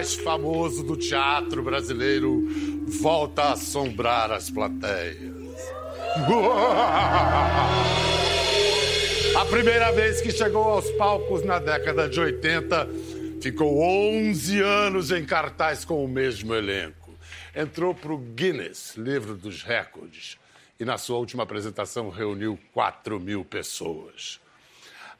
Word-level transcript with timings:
mais 0.00 0.14
famoso 0.14 0.82
do 0.82 0.96
teatro 0.96 1.62
brasileiro 1.62 2.42
volta 3.02 3.42
a 3.42 3.52
assombrar 3.52 4.32
as 4.32 4.48
plateias. 4.48 5.34
A 9.38 9.44
primeira 9.44 9.92
vez 9.92 10.22
que 10.22 10.30
chegou 10.30 10.62
aos 10.62 10.90
palcos 10.92 11.44
na 11.44 11.58
década 11.58 12.08
de 12.08 12.18
80, 12.18 12.88
ficou 13.42 13.82
11 13.82 14.62
anos 14.62 15.10
em 15.10 15.22
cartaz 15.22 15.84
com 15.84 16.02
o 16.02 16.08
mesmo 16.08 16.54
elenco. 16.54 17.14
Entrou 17.54 17.94
para 17.94 18.14
o 18.14 18.16
Guinness, 18.16 18.96
livro 18.96 19.34
dos 19.34 19.62
recordes, 19.62 20.38
e 20.78 20.84
na 20.84 20.96
sua 20.96 21.18
última 21.18 21.42
apresentação 21.42 22.08
reuniu 22.08 22.58
4 22.72 23.20
mil 23.20 23.44
pessoas. 23.44 24.40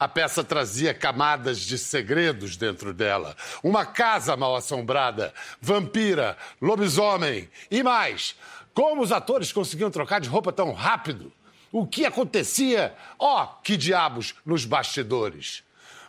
A 0.00 0.08
peça 0.08 0.42
trazia 0.42 0.94
camadas 0.94 1.60
de 1.60 1.76
segredos 1.76 2.56
dentro 2.56 2.94
dela. 2.94 3.36
Uma 3.62 3.84
casa 3.84 4.34
mal 4.34 4.56
assombrada, 4.56 5.34
vampira, 5.60 6.38
lobisomem 6.58 7.50
e 7.70 7.82
mais. 7.82 8.34
Como 8.72 9.02
os 9.02 9.12
atores 9.12 9.52
conseguiam 9.52 9.90
trocar 9.90 10.18
de 10.18 10.26
roupa 10.26 10.50
tão 10.50 10.72
rápido? 10.72 11.30
O 11.70 11.86
que 11.86 12.06
acontecia? 12.06 12.94
Ó, 13.18 13.44
oh, 13.44 13.62
que 13.62 13.76
diabos 13.76 14.34
nos 14.44 14.64
bastidores! 14.64 15.62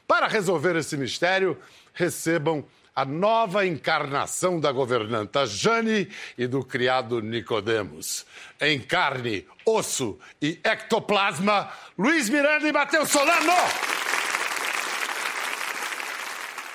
Para 0.08 0.26
resolver 0.26 0.78
esse 0.78 0.96
mistério, 0.96 1.58
recebam 1.94 2.64
a 3.02 3.06
nova 3.06 3.66
encarnação 3.66 4.60
da 4.60 4.72
governanta 4.72 5.44
Jane 5.48 6.08
e 6.38 6.46
do 6.46 6.64
criado 6.64 7.20
Nicodemos. 7.20 8.28
Em 8.60 8.80
carne, 8.80 9.48
osso 9.66 10.20
e 10.40 10.60
ectoplasma, 10.64 11.68
Luiz 11.98 12.30
Miranda 12.30 12.68
e 12.68 12.72
Matheus 12.72 13.10
Solano! 13.10 13.54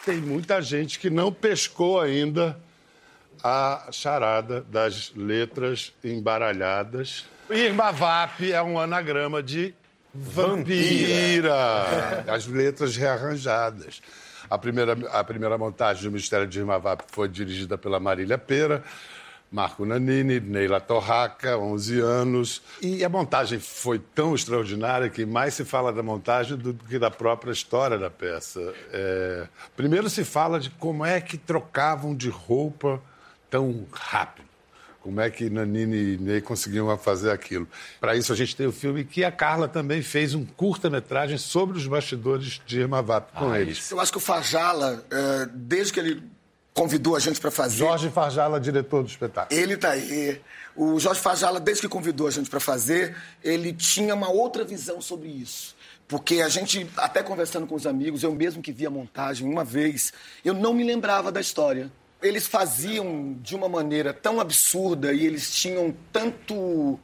Tem 0.04 0.16
muita 0.16 0.60
gente 0.60 0.98
que 0.98 1.10
não 1.10 1.32
pescou 1.32 2.00
ainda 2.00 2.58
a 3.42 3.86
charada 3.92 4.62
das 4.62 5.12
letras 5.14 5.92
embaralhadas. 6.02 7.24
Irma 7.48 7.92
Vap 7.92 8.40
é 8.50 8.60
um 8.60 8.80
anagrama 8.80 9.40
de 9.40 9.72
vampira. 10.12 11.50
vampira. 11.52 12.34
As 12.34 12.46
letras 12.48 12.96
rearranjadas. 12.96 14.02
A 14.48 14.58
primeira, 14.58 14.92
a 15.10 15.24
primeira 15.24 15.58
montagem 15.58 16.04
do 16.04 16.12
Mistério 16.12 16.46
de 16.46 16.58
Irma 16.58 16.78
Vap 16.78 17.02
foi 17.08 17.28
dirigida 17.28 17.76
pela 17.76 17.98
Marília 18.00 18.38
Pera. 18.38 18.82
Marco 19.50 19.84
Nanini, 19.84 20.40
Neila 20.40 20.80
Torraca, 20.80 21.56
11 21.56 22.00
anos. 22.00 22.62
E 22.82 23.04
a 23.04 23.08
montagem 23.08 23.60
foi 23.60 23.98
tão 23.98 24.34
extraordinária 24.34 25.08
que 25.08 25.24
mais 25.24 25.54
se 25.54 25.64
fala 25.64 25.92
da 25.92 26.02
montagem 26.02 26.56
do 26.56 26.74
que 26.74 26.98
da 26.98 27.10
própria 27.10 27.52
história 27.52 27.96
da 27.96 28.10
peça. 28.10 28.74
É... 28.92 29.46
Primeiro 29.76 30.10
se 30.10 30.24
fala 30.24 30.58
de 30.58 30.70
como 30.70 31.04
é 31.04 31.20
que 31.20 31.38
trocavam 31.38 32.14
de 32.14 32.28
roupa 32.28 33.00
tão 33.48 33.86
rápido. 33.92 34.45
Como 35.06 35.20
é 35.20 35.30
que 35.30 35.48
Nanini 35.48 36.14
e 36.14 36.18
Ney 36.18 36.40
conseguiam 36.40 36.98
fazer 36.98 37.30
aquilo? 37.30 37.68
Para 38.00 38.16
isso, 38.16 38.32
a 38.32 38.36
gente 38.36 38.56
tem 38.56 38.66
o 38.66 38.72
filme 38.72 39.04
que 39.04 39.22
a 39.22 39.30
Carla 39.30 39.68
também 39.68 40.02
fez 40.02 40.34
um 40.34 40.44
curta-metragem 40.44 41.38
sobre 41.38 41.78
os 41.78 41.86
bastidores 41.86 42.60
de 42.66 42.80
Irma 42.80 43.00
Vap 43.02 43.30
com 43.32 43.52
ah, 43.52 43.60
eles. 43.60 43.88
Eu 43.88 44.00
acho 44.00 44.10
que 44.10 44.18
o 44.18 44.20
Farjala, 44.20 45.06
é, 45.08 45.48
desde 45.54 45.92
que 45.92 46.00
ele 46.00 46.24
convidou 46.74 47.14
a 47.14 47.20
gente 47.20 47.40
para 47.40 47.52
fazer. 47.52 47.76
Jorge 47.76 48.10
Farjala, 48.10 48.58
diretor 48.58 49.04
do 49.04 49.08
espetáculo. 49.08 49.56
Ele 49.56 49.74
está 49.74 49.90
aí. 49.90 50.40
O 50.74 50.98
Jorge 50.98 51.20
Farjala, 51.20 51.60
desde 51.60 51.82
que 51.82 51.88
convidou 51.88 52.26
a 52.26 52.30
gente 52.32 52.50
para 52.50 52.58
fazer, 52.58 53.14
ele 53.44 53.72
tinha 53.72 54.12
uma 54.12 54.28
outra 54.28 54.64
visão 54.64 55.00
sobre 55.00 55.28
isso. 55.28 55.76
Porque 56.08 56.40
a 56.40 56.48
gente, 56.48 56.84
até 56.96 57.22
conversando 57.22 57.64
com 57.68 57.76
os 57.76 57.86
amigos, 57.86 58.24
eu 58.24 58.34
mesmo 58.34 58.60
que 58.60 58.72
vi 58.72 58.84
a 58.84 58.90
montagem 58.90 59.48
uma 59.48 59.62
vez, 59.62 60.12
eu 60.44 60.52
não 60.52 60.74
me 60.74 60.82
lembrava 60.82 61.30
da 61.30 61.40
história 61.40 61.92
eles 62.26 62.46
faziam 62.46 63.36
de 63.40 63.54
uma 63.54 63.68
maneira 63.68 64.12
tão 64.12 64.40
absurda 64.40 65.12
e 65.12 65.24
eles 65.24 65.54
tinham 65.54 65.94
tanto. 66.12 66.98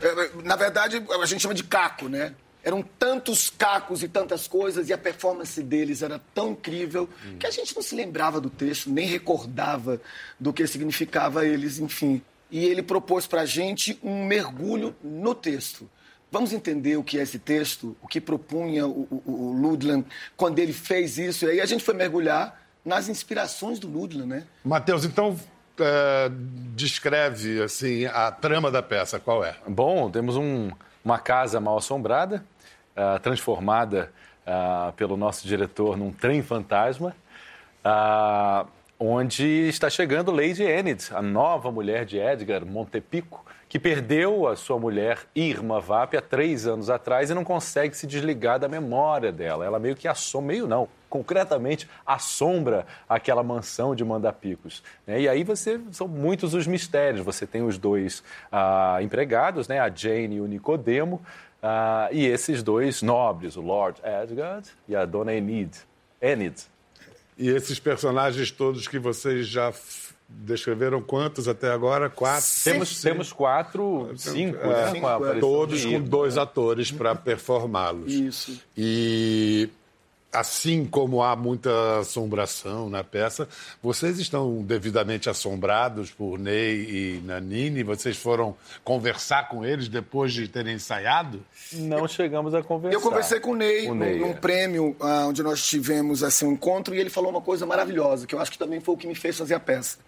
Eh, 0.00 0.30
na 0.44 0.56
verdade, 0.56 1.02
a 1.10 1.26
gente 1.26 1.42
chama 1.42 1.54
de 1.54 1.64
caco, 1.64 2.08
né? 2.08 2.34
Eram 2.62 2.82
tantos 2.82 3.48
cacos 3.48 4.02
e 4.02 4.08
tantas 4.08 4.48
coisas, 4.48 4.88
e 4.88 4.92
a 4.92 4.98
performance 4.98 5.62
deles 5.62 6.02
era 6.02 6.20
tão 6.34 6.50
incrível 6.50 7.08
hum. 7.24 7.36
que 7.38 7.46
a 7.46 7.50
gente 7.50 7.74
não 7.74 7.82
se 7.82 7.94
lembrava 7.94 8.40
do 8.40 8.50
texto, 8.50 8.90
nem 8.90 9.06
recordava 9.06 10.00
do 10.38 10.52
que 10.52 10.66
significava 10.66 11.46
eles, 11.46 11.78
enfim. 11.78 12.20
E 12.50 12.64
ele 12.64 12.82
propôs 12.82 13.26
para 13.26 13.42
a 13.42 13.46
gente 13.46 13.98
um 14.02 14.24
mergulho 14.24 14.94
no 15.02 15.34
texto. 15.34 15.88
Vamos 16.30 16.52
entender 16.52 16.96
o 16.96 17.04
que 17.04 17.18
é 17.18 17.22
esse 17.22 17.38
texto, 17.38 17.96
o 18.02 18.08
que 18.08 18.20
propunha 18.20 18.86
o, 18.86 19.06
o, 19.10 19.32
o 19.32 19.52
Ludland 19.52 20.04
quando 20.36 20.58
ele 20.58 20.72
fez 20.72 21.18
isso. 21.18 21.46
E 21.46 21.50
aí 21.50 21.60
a 21.60 21.66
gente 21.66 21.84
foi 21.84 21.94
mergulhar 21.94 22.65
nas 22.86 23.08
inspirações 23.08 23.80
do 23.80 23.88
Ludlam, 23.88 24.26
né? 24.26 24.44
Matheus, 24.64 25.04
então 25.04 25.36
é, 25.78 26.30
descreve 26.74 27.60
assim 27.60 28.06
a 28.06 28.30
trama 28.30 28.70
da 28.70 28.82
peça, 28.82 29.18
qual 29.18 29.44
é? 29.44 29.56
Bom, 29.66 30.08
temos 30.10 30.36
um, 30.36 30.70
uma 31.04 31.18
casa 31.18 31.60
mal 31.60 31.76
assombrada, 31.76 32.44
uh, 32.96 33.18
transformada 33.20 34.12
uh, 34.46 34.92
pelo 34.92 35.16
nosso 35.16 35.46
diretor 35.46 35.96
num 35.96 36.12
trem 36.12 36.42
fantasma, 36.42 37.14
uh, 37.84 38.66
onde 38.98 39.68
está 39.68 39.90
chegando 39.90 40.30
Lady 40.30 40.62
Enid, 40.62 41.08
a 41.12 41.20
nova 41.20 41.70
mulher 41.70 42.04
de 42.04 42.18
Edgar 42.18 42.64
Montepico, 42.64 43.44
que 43.68 43.78
perdeu 43.78 44.46
a 44.46 44.54
sua 44.54 44.78
mulher 44.78 45.18
Irma 45.34 45.80
Vap 45.80 46.16
há 46.16 46.20
três 46.20 46.66
anos 46.66 46.88
atrás 46.88 47.30
e 47.30 47.34
não 47.34 47.44
consegue 47.44 47.96
se 47.96 48.06
desligar 48.06 48.58
da 48.58 48.68
memória 48.68 49.32
dela. 49.32 49.64
Ela 49.64 49.78
meio 49.78 49.96
que 49.96 50.06
assombra, 50.06 50.54
meio 50.54 50.68
não, 50.68 50.88
concretamente 51.10 51.88
assombra 52.06 52.86
aquela 53.08 53.42
mansão 53.42 53.94
de 53.94 54.04
Mandapicos. 54.04 54.82
Né? 55.06 55.22
E 55.22 55.28
aí 55.28 55.42
você 55.42 55.80
são 55.90 56.06
muitos 56.06 56.54
os 56.54 56.66
mistérios. 56.66 57.24
Você 57.24 57.46
tem 57.46 57.62
os 57.62 57.76
dois 57.76 58.22
ah, 58.52 58.98
empregados, 59.02 59.66
né? 59.66 59.80
a 59.80 59.90
Jane 59.90 60.36
e 60.36 60.40
o 60.40 60.46
Nicodemo, 60.46 61.20
ah, 61.62 62.08
e 62.12 62.24
esses 62.24 62.62
dois 62.62 63.02
nobres, 63.02 63.56
o 63.56 63.60
Lord 63.60 64.00
Edgard 64.04 64.68
e 64.88 64.94
a 64.94 65.04
Dona 65.04 65.34
Enid. 65.34 65.76
Enid. 66.22 66.62
E 67.36 67.48
esses 67.48 67.78
personagens 67.80 68.50
todos 68.50 68.86
que 68.86 68.98
vocês 68.98 69.46
já 69.46 69.72
descreveram 70.28 71.00
quantos 71.00 71.48
até 71.48 71.70
agora? 71.70 72.10
Quatro? 72.10 72.46
Temos, 72.64 73.00
temos 73.00 73.32
quatro, 73.32 74.12
cinco, 74.16 74.58
é, 74.58 74.90
cinco 74.90 75.26
é, 75.26 75.38
todos 75.38 75.84
com 75.84 76.00
dois 76.00 76.36
atores 76.36 76.90
para 76.90 77.14
performá-los. 77.14 78.12
Isso. 78.12 78.60
E 78.76 79.68
assim 80.32 80.84
como 80.84 81.22
há 81.22 81.34
muita 81.34 82.00
assombração 82.00 82.90
na 82.90 83.02
peça, 83.02 83.48
vocês 83.82 84.18
estão 84.18 84.62
devidamente 84.62 85.30
assombrados 85.30 86.10
por 86.10 86.38
Ney 86.38 87.18
e 87.18 87.22
Nanini? 87.24 87.82
Vocês 87.82 88.16
foram 88.16 88.54
conversar 88.84 89.48
com 89.48 89.64
eles 89.64 89.88
depois 89.88 90.32
de 90.32 90.46
terem 90.46 90.74
ensaiado? 90.74 91.44
Não 91.72 92.06
chegamos 92.06 92.54
a 92.54 92.62
conversar. 92.62 92.96
Eu 92.96 93.00
conversei 93.00 93.40
com 93.40 93.52
o 93.52 93.56
Ney, 93.56 93.88
o 93.88 93.94
Ney 93.94 94.18
num, 94.18 94.30
é. 94.30 94.34
prêmio 94.34 94.96
uh, 95.00 95.28
onde 95.28 95.42
nós 95.42 95.66
tivemos 95.66 96.22
assim, 96.22 96.46
um 96.46 96.52
encontro 96.52 96.94
e 96.94 96.98
ele 96.98 97.10
falou 97.10 97.30
uma 97.30 97.40
coisa 97.40 97.64
maravilhosa, 97.64 98.26
que 98.26 98.34
eu 98.34 98.40
acho 98.40 98.50
que 98.50 98.58
também 98.58 98.80
foi 98.80 98.94
o 98.94 98.98
que 98.98 99.06
me 99.06 99.14
fez 99.14 99.38
fazer 99.38 99.54
a 99.54 99.60
peça. 99.60 99.98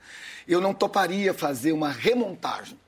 Eu 0.47 0.61
não 0.61 0.75
toparia 0.75 1.33
fazer 1.33 1.73
uma 1.73 1.91
remontagem. 1.91 2.79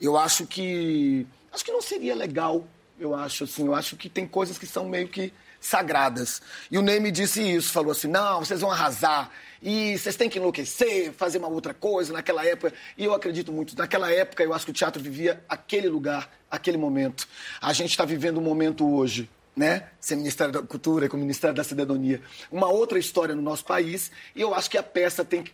Eu 0.00 0.16
acho 0.16 0.46
que 0.46 1.26
acho 1.52 1.64
que 1.64 1.72
não 1.72 1.82
seria 1.82 2.14
legal. 2.14 2.64
Eu 2.98 3.14
acho 3.14 3.44
assim, 3.44 3.66
eu 3.66 3.74
acho 3.74 3.96
que 3.96 4.08
tem 4.08 4.26
coisas 4.26 4.58
que 4.58 4.66
são 4.66 4.86
meio 4.88 5.08
que 5.08 5.32
sagradas. 5.60 6.40
E 6.70 6.78
o 6.78 6.82
Ney 6.82 6.98
me 6.98 7.10
disse 7.10 7.42
isso, 7.42 7.72
falou 7.72 7.92
assim: 7.92 8.08
não, 8.08 8.40
vocês 8.40 8.60
vão 8.60 8.70
arrasar. 8.70 9.30
E 9.62 9.98
vocês 9.98 10.16
têm 10.16 10.30
que 10.30 10.38
enlouquecer, 10.38 11.12
fazer 11.12 11.36
uma 11.36 11.48
outra 11.48 11.74
coisa 11.74 12.12
naquela 12.12 12.44
época. 12.46 12.72
E 12.96 13.04
eu 13.04 13.12
acredito 13.12 13.52
muito. 13.52 13.76
Naquela 13.76 14.10
época, 14.10 14.42
eu 14.42 14.54
acho 14.54 14.64
que 14.64 14.70
o 14.70 14.74
teatro 14.74 15.02
vivia 15.02 15.44
aquele 15.46 15.88
lugar, 15.88 16.32
aquele 16.50 16.78
momento. 16.78 17.28
A 17.60 17.72
gente 17.74 17.90
está 17.90 18.06
vivendo 18.06 18.38
um 18.38 18.42
momento 18.42 18.90
hoje, 18.90 19.28
né? 19.54 19.88
Sem 20.00 20.16
Ministério 20.16 20.52
da 20.52 20.62
Cultura, 20.62 21.10
com 21.10 21.16
o 21.18 21.20
Ministério 21.20 21.54
da 21.54 21.62
Cidadania. 21.62 22.22
Uma 22.50 22.68
outra 22.68 22.98
história 22.98 23.34
no 23.34 23.42
nosso 23.42 23.64
país. 23.66 24.10
E 24.34 24.40
eu 24.40 24.54
acho 24.54 24.70
que 24.70 24.78
a 24.78 24.82
peça 24.82 25.22
tem 25.22 25.42
que 25.42 25.52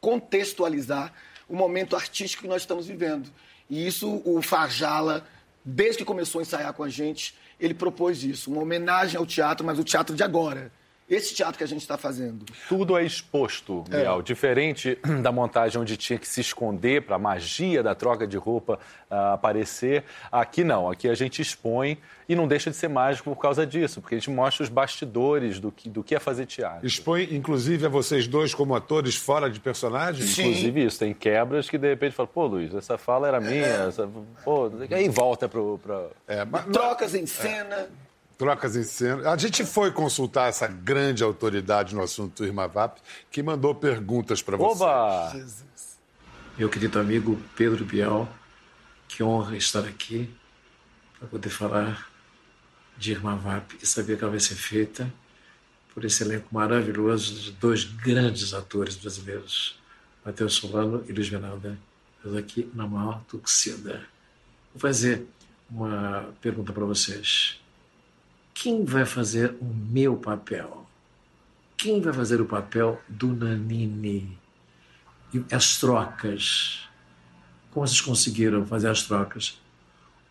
contextualizar 0.00 1.12
o 1.46 1.54
momento 1.54 1.96
artístico 1.96 2.44
que 2.44 2.48
nós 2.48 2.62
estamos 2.62 2.86
vivendo. 2.86 3.30
E 3.68 3.86
isso 3.86 4.22
o 4.24 4.40
Farjala, 4.40 5.26
desde 5.62 5.98
que 5.98 6.04
começou 6.04 6.38
a 6.38 6.42
ensaiar 6.42 6.72
com 6.72 6.82
a 6.82 6.88
gente, 6.88 7.34
ele 7.58 7.74
propôs 7.74 8.22
isso, 8.22 8.50
uma 8.50 8.62
homenagem 8.62 9.16
ao 9.16 9.26
teatro, 9.26 9.66
mas 9.66 9.78
o 9.78 9.84
teatro 9.84 10.14
de 10.14 10.22
agora. 10.22 10.70
Esse 11.08 11.34
teatro 11.34 11.56
que 11.56 11.64
a 11.64 11.66
gente 11.66 11.80
está 11.80 11.96
fazendo. 11.96 12.44
Tudo 12.68 12.96
é 12.98 13.02
exposto, 13.02 13.82
Miel. 13.88 14.18
É. 14.18 14.22
Diferente 14.22 14.98
da 15.22 15.32
montagem 15.32 15.80
onde 15.80 15.96
tinha 15.96 16.18
que 16.18 16.28
se 16.28 16.40
esconder 16.40 17.02
para 17.02 17.16
a 17.16 17.18
magia 17.18 17.82
da 17.82 17.94
troca 17.94 18.26
de 18.26 18.36
roupa 18.36 18.78
uh, 19.10 19.14
aparecer. 19.32 20.04
Aqui 20.30 20.62
não. 20.62 20.90
Aqui 20.90 21.08
a 21.08 21.14
gente 21.14 21.40
expõe 21.40 21.96
e 22.28 22.36
não 22.36 22.46
deixa 22.46 22.70
de 22.70 22.76
ser 22.76 22.88
mágico 22.88 23.34
por 23.34 23.40
causa 23.40 23.66
disso, 23.66 24.02
porque 24.02 24.16
a 24.16 24.18
gente 24.18 24.30
mostra 24.30 24.62
os 24.62 24.68
bastidores 24.68 25.58
do 25.58 25.72
que, 25.72 25.88
do 25.88 26.04
que 26.04 26.14
é 26.14 26.20
fazer 26.20 26.44
teatro. 26.44 26.86
Expõe, 26.86 27.26
inclusive, 27.32 27.86
a 27.86 27.88
vocês 27.88 28.28
dois 28.28 28.54
como 28.54 28.74
atores 28.74 29.16
fora 29.16 29.48
de 29.48 29.58
personagem? 29.58 30.26
Sim. 30.26 30.42
Inclusive 30.42 30.84
isso. 30.84 30.98
Tem 30.98 31.14
quebras 31.14 31.70
que 31.70 31.78
de 31.78 31.88
repente 31.88 32.14
fala, 32.14 32.28
pô, 32.28 32.46
Luiz, 32.46 32.74
essa 32.74 32.98
fala 32.98 33.28
era 33.28 33.40
minha. 33.40 33.66
É. 33.66 33.88
Essa... 33.88 34.06
Pô... 34.44 34.70
Aí 34.90 35.08
volta 35.08 35.48
para. 35.48 35.60
Pra... 35.82 36.06
É, 36.26 36.44
mas... 36.44 36.66
Trocas 36.66 37.14
em 37.14 37.24
cena. 37.24 37.88
Trocas 38.38 38.76
em 38.76 38.84
cena. 38.84 39.32
A 39.32 39.36
gente 39.36 39.64
foi 39.64 39.90
consultar 39.90 40.48
essa 40.48 40.68
grande 40.68 41.24
autoridade 41.24 41.92
no 41.92 42.00
assunto 42.00 42.44
Irma 42.44 42.68
Vap, 42.68 43.00
que 43.32 43.42
mandou 43.42 43.74
perguntas 43.74 44.40
para 44.40 44.56
você. 44.56 44.84
Oba! 44.84 45.30
Jesus. 45.32 45.98
Meu 46.56 46.68
querido 46.68 47.00
amigo 47.00 47.36
Pedro 47.56 47.84
Bial, 47.84 48.32
que 49.08 49.24
honra 49.24 49.56
estar 49.56 49.80
aqui 49.80 50.32
para 51.18 51.26
poder 51.26 51.50
falar 51.50 52.08
de 52.96 53.10
Irma 53.10 53.34
Vap 53.34 53.76
e 53.82 53.84
saber 53.84 54.16
que 54.16 54.22
ela 54.22 54.30
vai 54.30 54.40
ser 54.40 54.54
feita 54.54 55.12
por 55.92 56.04
esse 56.04 56.22
elenco 56.22 56.46
maravilhoso 56.52 57.34
de 57.34 57.50
dois 57.50 57.82
grandes 57.82 58.54
atores 58.54 58.94
brasileiros, 58.94 59.80
Matheus 60.24 60.54
Solano 60.54 61.04
e 61.08 61.12
Luiz 61.12 61.28
Miranda. 61.28 61.76
Eu 62.24 62.38
aqui 62.38 62.70
na 62.72 62.86
maior 62.86 63.20
torcida. 63.24 64.06
Vou 64.72 64.80
fazer 64.80 65.26
uma 65.68 66.32
pergunta 66.40 66.72
para 66.72 66.84
vocês. 66.84 67.58
Quem 68.60 68.84
vai 68.84 69.06
fazer 69.06 69.54
o 69.60 69.64
meu 69.64 70.16
papel? 70.16 70.84
Quem 71.76 72.00
vai 72.00 72.12
fazer 72.12 72.40
o 72.40 72.44
papel 72.44 73.00
do 73.08 73.28
Nanini? 73.28 74.36
E 75.32 75.44
as 75.54 75.78
trocas. 75.78 76.88
Como 77.70 77.86
vocês 77.86 78.00
conseguiram 78.00 78.66
fazer 78.66 78.88
as 78.88 79.02
trocas? 79.04 79.60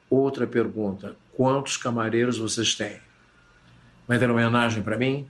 Outra 0.09 0.45
pergunta: 0.45 1.15
quantos 1.37 1.77
camareiros 1.77 2.37
vocês 2.37 2.75
têm? 2.75 2.99
Vai 4.05 4.19
ter 4.19 4.29
homenagem 4.29 4.83
para 4.83 4.97
mim? 4.97 5.25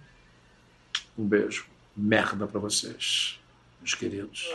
Um 1.15 1.23
beijo. 1.23 1.67
Merda 1.95 2.47
para 2.47 2.59
vocês, 2.59 3.39
meus 3.79 3.93
queridos. 3.93 4.50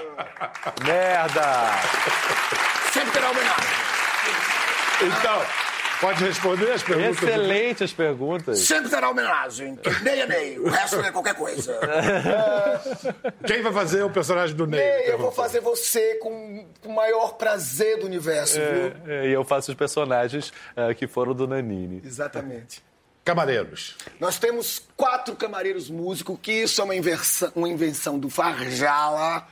Merda! 0.84 1.80
Sempre 2.92 3.12
terá 3.12 3.30
homenagem. 3.30 3.70
Então, 5.00 5.71
pode 6.02 6.24
responder 6.24 6.72
as 6.72 6.82
perguntas? 6.82 7.22
Excelente 7.22 7.84
as 7.84 7.92
perguntas. 7.92 8.58
Sempre 8.58 8.90
terá 8.90 9.08
homenagem. 9.08 9.78
Ney 10.02 10.20
é 10.20 10.26
Ney, 10.26 10.58
o 10.58 10.68
resto 10.68 10.96
é 11.00 11.12
qualquer 11.12 11.34
coisa. 11.34 11.78
Quem 13.46 13.62
vai 13.62 13.72
fazer 13.72 14.02
o 14.02 14.10
personagem 14.10 14.56
do 14.56 14.66
Ney? 14.66 14.80
Ney, 14.80 15.12
eu 15.12 15.18
vou 15.18 15.30
fazer 15.30 15.60
você 15.60 16.16
com 16.16 16.66
o 16.84 16.92
maior 16.92 17.34
prazer 17.34 18.00
do 18.00 18.06
universo, 18.06 18.58
viu? 18.58 18.92
É, 19.06 19.28
e 19.28 19.32
eu 19.32 19.44
faço 19.44 19.70
os 19.70 19.76
personagens 19.76 20.52
ah, 20.76 20.92
que 20.92 21.06
foram 21.06 21.32
do 21.32 21.46
Nanini. 21.46 22.02
Exatamente. 22.04 22.82
Camareiros. 23.24 23.96
Nós 24.18 24.36
temos 24.40 24.82
quatro 24.96 25.36
camareiros 25.36 25.88
músicos, 25.88 26.36
que 26.42 26.50
isso 26.50 26.80
é 26.80 26.84
uma, 26.84 26.96
inversão, 26.96 27.52
uma 27.54 27.68
invenção 27.68 28.18
do 28.18 28.28
Farjala, 28.28 29.46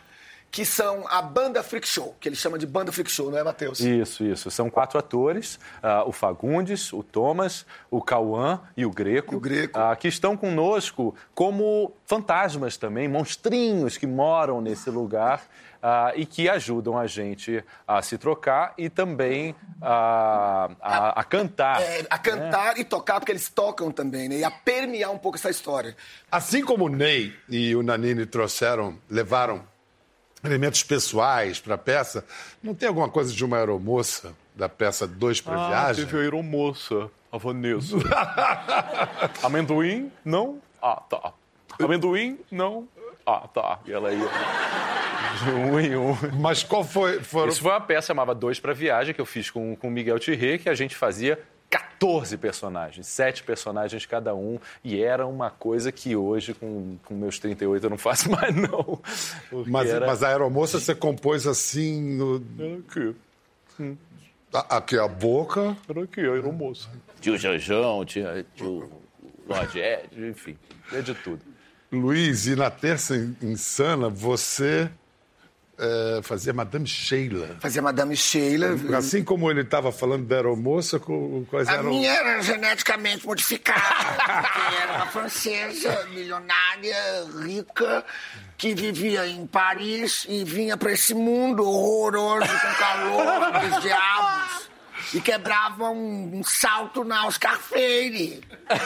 que 0.50 0.64
são 0.64 1.06
a 1.08 1.22
banda 1.22 1.62
Freak 1.62 1.86
Show, 1.86 2.16
que 2.18 2.28
ele 2.28 2.34
chama 2.36 2.58
de 2.58 2.66
banda 2.66 2.90
Freak 2.90 3.10
Show, 3.10 3.30
não 3.30 3.38
é, 3.38 3.44
Matheus? 3.44 3.78
Isso, 3.80 4.24
isso. 4.24 4.50
São 4.50 4.68
quatro 4.68 4.98
atores: 4.98 5.60
ah, 5.82 6.04
o 6.04 6.12
Fagundes, 6.12 6.92
o 6.92 7.02
Thomas, 7.02 7.64
o 7.90 8.02
Cauã 8.02 8.60
e 8.76 8.84
o 8.84 8.90
Greco. 8.90 9.34
E 9.34 9.36
o 9.36 9.40
Greco. 9.40 9.78
ah, 9.78 9.94
que 9.94 10.08
estão 10.08 10.36
conosco 10.36 11.14
como 11.34 11.92
fantasmas 12.04 12.76
também, 12.76 13.06
monstrinhos 13.06 13.96
que 13.96 14.06
moram 14.06 14.60
nesse 14.60 14.90
lugar. 14.90 15.42
ah, 15.82 16.12
e 16.14 16.26
que 16.26 16.48
ajudam 16.48 16.98
a 16.98 17.06
gente 17.06 17.64
a 17.86 18.02
se 18.02 18.18
trocar 18.18 18.74
e 18.76 18.90
também 18.90 19.54
a, 19.80 20.70
a, 20.80 21.20
a 21.20 21.24
cantar. 21.24 21.80
É, 21.80 22.06
a 22.10 22.18
cantar 22.18 22.78
e 22.78 22.84
tocar, 22.84 23.20
porque 23.20 23.32
eles 23.32 23.48
tocam 23.48 23.90
também, 23.90 24.28
né? 24.28 24.38
E 24.38 24.44
a 24.44 24.50
permear 24.50 25.10
um 25.10 25.18
pouco 25.18 25.38
essa 25.38 25.48
história. 25.48 25.96
Assim 26.30 26.62
como 26.62 26.84
o 26.84 26.88
Ney 26.88 27.32
e 27.48 27.74
o 27.74 27.82
Nanini 27.82 28.26
trouxeram, 28.26 28.98
levaram 29.08 29.62
elementos 30.42 30.82
pessoais 30.82 31.60
para 31.60 31.74
a 31.74 31.78
peça, 31.78 32.24
não 32.62 32.74
tem 32.74 32.88
alguma 32.88 33.08
coisa 33.08 33.32
de 33.32 33.44
uma 33.44 33.56
aeromoça 33.58 34.34
da 34.54 34.68
peça 34.68 35.06
Dois 35.06 35.40
para 35.40 35.68
Viagem? 35.68 36.06
a 36.12 36.16
aeromoça, 36.16 37.10
a 37.30 37.38
Vanessa. 37.38 37.96
Amendoim? 39.42 40.10
Não? 40.24 40.60
Ah, 40.82 41.02
tá. 41.08 41.32
Amendoim? 41.78 42.38
Não? 42.50 42.88
Ah, 43.26 43.46
tá. 43.52 43.78
E 43.86 43.92
ela 43.92 44.12
ia 44.12 44.28
de 45.44 45.50
um 45.50 45.80
em 45.80 45.96
um. 45.96 46.16
Mas 46.40 46.62
qual 46.62 46.84
foi? 46.84 47.20
Foram... 47.22 47.48
Isso 47.48 47.62
foi 47.62 47.70
uma 47.70 47.80
peça 47.80 48.08
chamava 48.08 48.34
Dois 48.34 48.58
para 48.58 48.72
Viagem, 48.72 49.14
que 49.14 49.20
eu 49.20 49.26
fiz 49.26 49.50
com 49.50 49.76
o 49.80 49.90
Miguel 49.90 50.18
Thierry, 50.18 50.58
que 50.58 50.68
a 50.68 50.74
gente 50.74 50.96
fazia 50.96 51.38
14 51.70 52.36
personagens, 52.36 53.06
sete 53.06 53.42
personagens 53.44 54.04
cada 54.04 54.34
um, 54.34 54.58
e 54.82 55.00
era 55.00 55.24
uma 55.26 55.50
coisa 55.50 55.92
que 55.92 56.16
hoje, 56.16 56.52
com, 56.52 56.98
com 57.04 57.14
meus 57.14 57.38
38, 57.38 57.84
eu 57.86 57.90
não 57.90 57.96
faço 57.98 58.28
mais, 58.32 58.52
não. 58.54 59.00
Mas, 59.66 59.88
era... 59.88 60.06
mas 60.06 60.22
a 60.22 60.28
aeromoça 60.28 60.80
você 60.80 60.94
compôs 60.94 61.46
assim 61.46 62.16
no. 62.16 62.42
Era 62.58 62.78
aqui, 62.78 63.14
a- 64.52 64.76
Aqui 64.78 64.98
a 64.98 65.06
boca. 65.06 65.76
era 65.88 66.02
aqui, 66.02 66.20
a 66.20 66.32
aeromoça. 66.32 66.88
Tinha 67.20 67.34
o 67.36 67.38
Janjão, 67.38 68.04
tinha, 68.04 68.44
tinha 68.56 68.68
o 68.68 68.90
Loged, 69.48 70.08
enfim, 70.28 70.58
é 70.92 71.00
de 71.00 71.14
tudo. 71.14 71.40
Luiz, 71.92 72.46
e 72.46 72.54
na 72.56 72.70
terça 72.70 73.16
insana 73.42 74.08
você 74.08 74.90
eh, 75.80 76.20
fazia 76.22 76.52
Madame 76.52 76.86
Sheila. 76.86 77.56
Fazia 77.60 77.80
Madame 77.82 78.14
Sheila. 78.16 78.76
Assim 78.96 79.24
como 79.24 79.50
ele 79.50 79.62
estava 79.62 79.90
falando 79.90 80.26
da 80.26 80.36
aeromoça, 80.36 81.00
quais 81.00 81.68
A 81.68 81.74
eram. 81.74 81.84
minha 81.90 82.10
era 82.12 82.42
geneticamente 82.42 83.26
modificada. 83.26 83.80
era 84.82 84.92
uma 84.96 85.06
francesa 85.06 86.06
milionária, 86.12 86.96
rica, 87.42 88.04
que 88.58 88.74
vivia 88.74 89.26
em 89.26 89.46
Paris 89.46 90.26
e 90.28 90.44
vinha 90.44 90.76
para 90.76 90.92
esse 90.92 91.14
mundo 91.14 91.66
horroroso, 91.66 92.46
com 92.46 92.74
calor 92.78 93.52
dos 93.60 93.80
diabos. 93.82 94.59
E 95.12 95.20
quebrava 95.20 95.90
um, 95.90 96.38
um 96.38 96.44
salto 96.44 97.02
na 97.04 97.26
Oscar 97.26 97.58
Freire. 97.58 98.40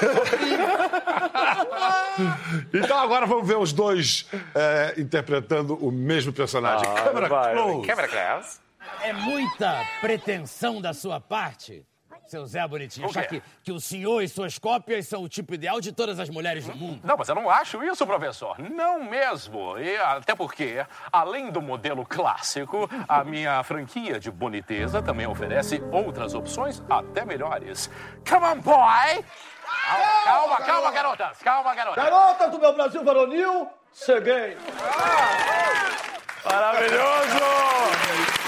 Então 2.72 2.98
agora 2.98 3.26
vamos 3.26 3.46
ver 3.46 3.56
os 3.58 3.72
dois 3.72 4.26
eh, 4.54 4.94
interpretando 4.98 5.74
o 5.76 5.90
mesmo 5.90 6.32
personagem. 6.32 6.86
Ah, 6.88 7.02
Câmera 7.02 7.28
close. 7.28 7.86
Câmera 7.86 8.08
close. 8.08 8.58
É 9.02 9.12
muita 9.12 9.84
pretensão 10.00 10.80
da 10.80 10.94
sua 10.94 11.20
parte, 11.20 11.84
seu 12.26 12.46
Zé 12.46 12.66
Bonitinho, 12.66 13.06
achar 13.06 13.26
que, 13.26 13.43
que 13.62 13.72
o 13.72 13.81
senhor 13.81 14.22
e 14.22 14.28
suas 14.28 14.58
cópias 14.58 15.06
são 15.06 15.22
o 15.22 15.28
tipo 15.28 15.54
ideal 15.54 15.81
de 15.81 15.93
todas 15.93 16.19
as 16.19 16.28
mulheres 16.28 16.66
do 16.66 16.74
mundo. 16.74 17.00
Não, 17.04 17.16
mas 17.16 17.28
eu 17.28 17.34
não 17.34 17.50
acho 17.50 17.82
isso, 17.84 18.06
professor. 18.06 18.58
Não 18.58 19.04
mesmo. 19.04 19.78
E 19.78 19.96
até 19.96 20.34
porque, 20.34 20.84
além 21.12 21.50
do 21.50 21.60
modelo 21.60 22.04
clássico, 22.04 22.88
a 23.08 23.24
minha 23.24 23.62
franquia 23.62 24.19
de 24.19 24.31
boniteza 24.31 25.02
também 25.02 25.26
oferece 25.26 25.82
outras 25.93 26.34
opções 26.34 26.82
até 26.88 27.24
melhores. 27.24 27.90
Come 28.28 28.46
on, 28.46 28.60
boy! 28.60 29.24
Calma, 29.64 30.24
calma, 30.24 30.56
calma, 30.62 30.90
garotas. 30.93 31.38
Calma, 31.38 31.74
garotas. 31.74 32.04
Garotas 32.04 32.50
do 32.50 32.58
meu 32.58 32.72
Brasil 32.74 33.04
varonil, 33.04 33.69
cheguei. 33.93 34.56
Maravilhoso! 36.44 38.44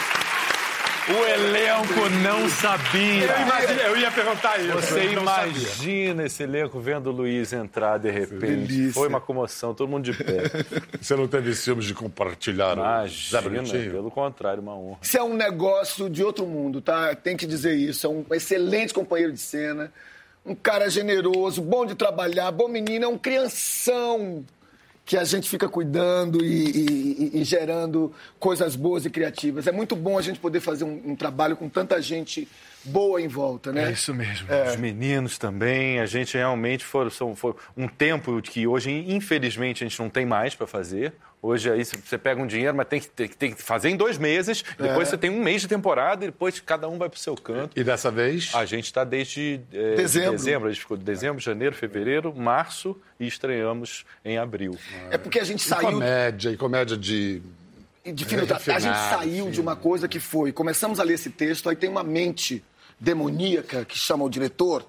O 1.09 1.25
elenco 1.25 2.09
não 2.23 2.49
sabia. 2.49 3.27
Eu, 3.27 3.43
imagine- 3.43 3.81
eu 3.83 3.97
ia 3.97 4.11
perguntar 4.11 4.59
isso. 4.59 4.73
Você 4.73 5.13
imagina 5.13 6.25
esse 6.27 6.43
elenco 6.43 6.81
vendo 6.81 7.11
o 7.11 7.13
Luiz 7.13 7.53
entrar 7.53 7.99
de 7.99 8.11
repente. 8.11 8.41
Delícia. 8.67 8.93
Foi 8.95 9.07
uma 9.09 9.21
comoção, 9.21 9.73
todo 9.73 9.89
mundo 9.89 10.05
de 10.11 10.13
pé. 10.25 10.43
Você 11.01 11.15
não 11.15 11.29
teve 11.29 11.55
ciúmes 11.55 11.85
de 11.85 11.95
compartilhar 11.95 12.77
o 12.77 13.07
Zé 13.07 13.39
Imagina, 13.41 13.91
pelo 13.93 14.11
contrário, 14.11 14.61
uma 14.61 14.75
honra. 14.77 14.99
Isso 15.01 15.17
é 15.17 15.23
um 15.23 15.35
negócio 15.35 16.11
de 16.11 16.25
outro 16.25 16.45
mundo, 16.45 16.81
tá? 16.81 17.15
Tem 17.15 17.37
que 17.37 17.47
dizer 17.47 17.75
isso. 17.77 18.07
É 18.07 18.11
um 18.11 18.25
excelente 18.33 18.93
companheiro 18.93 19.33
de 19.33 19.41
cena, 19.41 19.93
um 20.45 20.57
cara 20.57 20.91
generoso, 20.91 21.63
bom 21.63 21.87
de 21.87 21.95
trabalhar, 21.95 22.51
bom 22.51 22.67
menino, 22.67 23.05
é 23.05 23.09
um 23.09 23.19
crianção 23.19 24.45
que 25.07 25.17
a 25.17 25.23
gente 25.25 25.49
fica 25.49 25.69
cuidando 25.69 26.45
e, 26.45 26.67
e- 26.71 27.31
e- 27.41 27.45
gerando 27.45 28.13
coisas 28.41 28.75
boas 28.75 29.07
e 29.07 29.11
criativas. 29.11 29.67
É 29.69 29.73
muito 29.73 29.95
bom 29.95 30.19
a 30.19 30.23
gente 30.23 30.41
poder 30.41 30.59
fazer 30.59 30.83
um, 30.85 31.01
um 31.13 31.15
trabalho 31.17 31.57
com 31.57 31.69
tanta 31.69 32.03
gente 32.03 32.49
boa 32.85 33.23
em 33.23 33.29
volta, 33.29 33.73
né? 33.73 33.89
É 33.89 33.93
isso 33.93 34.13
mesmo. 34.13 34.49
Os 34.69 34.77
meninos 34.77 35.39
também, 35.39 36.01
a 36.01 36.07
gente 36.07 36.37
realmente 36.37 36.85
foi, 36.85 37.09
foi 37.11 37.55
um 37.77 37.87
tempo 37.87 38.43
que 38.43 38.67
hoje, 38.67 38.91
infelizmente, 39.09 39.85
a 39.85 39.89
gente 39.89 39.99
não 40.01 40.11
tem 40.11 40.27
mais 40.27 40.55
para 40.57 40.67
fazer. 40.67 41.13
Hoje 41.47 41.71
aí 41.71 41.85
você 41.85 42.19
pega 42.19 42.43
um 42.43 42.47
dinheiro, 42.47 42.77
mas 42.77 42.89
tem 42.89 42.99
que, 43.01 43.09
tem, 43.09 43.29
que- 43.29 43.37
tem 43.37 43.53
que 43.55 43.63
fazer 43.63 43.89
em 43.89 43.97
dois 43.97 44.19
meses, 44.19 44.65
depois 44.79 45.09
você 45.09 45.17
tem 45.17 45.31
um 45.31 45.41
mês 45.43 45.63
de 45.63 45.69
temporada 45.69 46.25
e 46.25 46.29
depois 46.29 46.59
cada 46.61 46.89
um 46.89 46.99
vai 46.99 47.09
para 47.09 47.17
o 47.17 47.21
seu 47.21 47.37
canto. 47.37 47.79
E 47.79 47.85
dessa 47.85 48.11
vez? 48.11 48.51
A 48.55 48.65
gente 48.65 48.87
está 48.87 49.05
desde 49.05 49.61
é, 49.73 49.95
Dezembro. 49.95 50.33
dezembro. 50.33 50.69
A 50.69 50.73
gente 50.73 50.81
ficou 50.81 50.97
de 50.97 51.05
dezembro, 51.05 51.41
janeiro, 51.41 51.75
fevereiro, 51.77 52.35
março 52.35 52.97
e 53.21 53.27
estreamos 53.27 54.05
em 54.25 54.39
abril. 54.39 54.77
É 55.11 55.17
porque 55.17 55.39
a 55.39 55.45
gente 55.45 55.61
E 55.61 55.69
saiu 55.69 55.93
comédia, 55.93 56.51
e 56.51 56.57
comédia 56.57 56.97
de. 56.97 57.41
de 58.05 58.25
fino 58.25 58.43
A 58.43 58.79
gente 58.79 58.97
saiu 59.11 59.51
de 59.51 59.61
uma 59.61 59.77
coisa 59.77 60.09
que 60.09 60.19
foi. 60.19 60.51
Começamos 60.53 60.99
a 60.99 61.05
ler 61.05 61.15
esse 61.15 61.31
texto, 61.31 61.69
aí 61.69 61.77
tem 61.77 61.89
uma 61.89 62.03
mente 62.03 62.65
demoníaca 62.99 63.85
que 63.85 63.99
chama 63.99 64.25
o 64.25 64.29
diretor, 64.29 64.85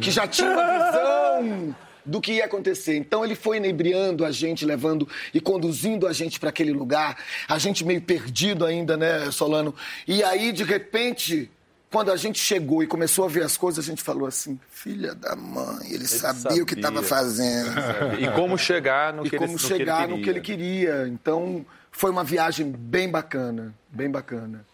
que 0.00 0.10
já 0.10 0.26
tinha 0.26 0.48
uma 0.50 0.64
visão 0.64 1.76
do 2.08 2.20
que 2.20 2.32
ia 2.32 2.46
acontecer. 2.46 2.96
Então 2.96 3.24
ele 3.24 3.34
foi 3.34 3.58
inebriando 3.58 4.24
a 4.24 4.30
gente, 4.30 4.64
levando 4.64 5.08
e 5.32 5.40
conduzindo 5.40 6.06
a 6.06 6.12
gente 6.12 6.40
para 6.40 6.48
aquele 6.48 6.72
lugar, 6.72 7.16
a 7.46 7.58
gente 7.58 7.84
meio 7.84 8.00
perdido 8.00 8.64
ainda, 8.64 8.96
né, 8.96 9.30
Solano? 9.30 9.74
E 10.06 10.22
aí, 10.22 10.50
de 10.50 10.64
repente, 10.64 11.50
quando 11.90 12.10
a 12.10 12.16
gente 12.16 12.38
chegou 12.38 12.82
e 12.82 12.86
começou 12.86 13.24
a 13.24 13.28
ver 13.28 13.44
as 13.44 13.56
coisas, 13.56 13.84
a 13.84 13.86
gente 13.88 14.02
falou 14.02 14.26
assim: 14.26 14.58
filha 14.70 15.14
da 15.14 15.36
mãe, 15.36 15.86
ele, 15.86 15.96
ele 15.96 16.06
sabia, 16.06 16.42
sabia, 16.42 16.62
o 16.62 16.66
que 16.66 16.74
estava 16.74 17.02
fazendo. 17.02 17.70
E 18.18 18.30
como 18.32 18.56
chegar 18.56 19.12
no 19.12 19.24
e 19.26 19.30
que 19.30 19.36
como 19.36 19.52
ele, 19.52 19.58
chegar 19.58 20.08
no 20.08 20.14
que, 20.14 20.18
no 20.18 20.24
que 20.24 20.30
ele 20.30 20.40
queria. 20.40 21.06
Então, 21.08 21.64
foi 21.90 22.10
uma 22.10 22.24
viagem 22.24 22.70
bem 22.70 23.08
bacana, 23.08 23.74
bem 23.90 24.10
bacana. 24.10 24.64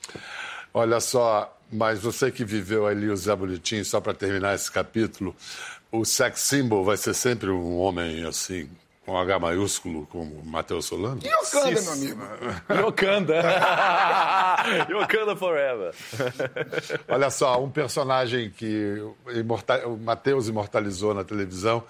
Olha 0.72 0.98
só, 1.00 1.56
mas 1.70 2.00
você 2.00 2.30
que 2.30 2.44
viveu 2.44 2.86
ali 2.86 3.08
o 3.08 3.16
Zé 3.16 3.34
Bonitinho, 3.34 3.84
só 3.84 4.00
para 4.00 4.12
terminar 4.12 4.54
esse 4.54 4.70
capítulo, 4.70 5.34
o 5.94 6.04
sex 6.04 6.40
symbol 6.40 6.84
vai 6.84 6.96
ser 6.96 7.14
sempre 7.14 7.50
um 7.50 7.78
homem 7.78 8.24
assim, 8.26 8.68
com 9.06 9.16
H 9.16 9.38
maiúsculo, 9.38 10.06
como 10.06 10.42
Matheus 10.44 10.86
Solano? 10.86 11.20
Yokanda, 11.22 11.82
meu 11.82 11.92
amigo. 11.92 12.22
Yokanda. 12.70 13.42
Yokanda 14.90 15.36
forever. 15.36 15.94
Olha 17.08 17.30
só, 17.30 17.62
um 17.62 17.70
personagem 17.70 18.50
que 18.50 18.96
o 19.86 19.96
Matheus 19.98 20.48
imortalizou 20.48 21.14
na 21.14 21.22
televisão 21.22 21.84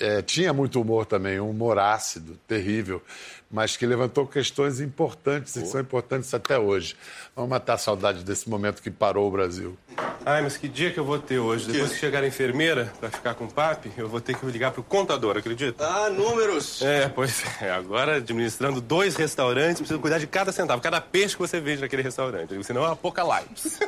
é, 0.00 0.22
tinha 0.22 0.52
muito 0.52 0.80
humor 0.80 1.06
também, 1.06 1.38
um 1.38 1.50
humor 1.50 1.78
ácido, 1.78 2.38
terrível, 2.48 3.02
mas 3.50 3.76
que 3.76 3.86
levantou 3.86 4.26
questões 4.26 4.80
importantes, 4.80 5.54
e 5.56 5.66
são 5.66 5.80
importantes 5.80 6.32
até 6.34 6.58
hoje. 6.58 6.96
Vamos 7.36 7.50
matar 7.50 7.74
a 7.74 7.78
saudade 7.78 8.24
desse 8.24 8.48
momento 8.48 8.82
que 8.82 8.90
parou 8.90 9.28
o 9.28 9.30
Brasil. 9.30 9.76
Ai, 10.26 10.40
mas 10.40 10.56
que 10.56 10.66
dia 10.66 10.90
que 10.90 10.98
eu 10.98 11.04
vou 11.04 11.18
ter 11.18 11.38
hoje? 11.38 11.70
Depois 11.70 11.92
que 11.92 11.98
chegar 11.98 12.22
a 12.22 12.26
enfermeira 12.26 12.90
para 12.98 13.10
ficar 13.10 13.34
com 13.34 13.44
o 13.44 13.52
papi, 13.52 13.92
eu 13.94 14.08
vou 14.08 14.22
ter 14.22 14.34
que 14.34 14.46
ligar 14.46 14.72
pro 14.72 14.82
contador, 14.82 15.36
acredita? 15.36 15.86
Ah, 15.86 16.08
números! 16.08 16.80
É, 16.80 17.10
pois 17.10 17.42
é. 17.60 17.70
Agora, 17.70 18.16
administrando 18.16 18.80
dois 18.80 19.16
restaurantes, 19.16 19.80
preciso 19.80 20.00
cuidar 20.00 20.18
de 20.18 20.26
cada 20.26 20.50
centavo, 20.50 20.80
cada 20.80 20.98
peixe 20.98 21.34
que 21.34 21.42
você 21.42 21.60
vende 21.60 21.82
naquele 21.82 22.00
restaurante. 22.00 22.54
Senão 22.64 22.84
é 22.84 22.86
uma 22.86 22.92
apocalipse. 22.94 23.78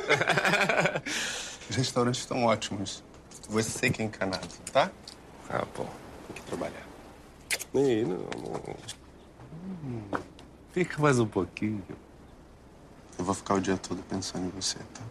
Os 1.67 1.75
restaurantes 1.75 2.21
estão 2.21 2.45
ótimos. 2.45 3.03
Você 3.49 3.89
que 3.89 4.03
é 4.03 4.05
encanado, 4.05 4.47
tá? 4.71 4.91
Ah, 5.49 5.65
bom. 5.75 5.89
Tem 6.27 6.35
que 6.35 6.41
trabalhar. 6.43 6.85
Ei, 7.73 8.03
não, 8.03 8.17
não. 8.17 10.21
Fica 10.71 11.01
mais 11.01 11.17
um 11.17 11.25
pouquinho. 11.25 11.83
Eu 13.17 13.25
vou 13.25 13.33
ficar 13.33 13.55
o 13.55 13.59
dia 13.59 13.77
todo 13.77 14.03
pensando 14.03 14.45
em 14.45 14.49
você, 14.49 14.77
tá? 14.93 15.01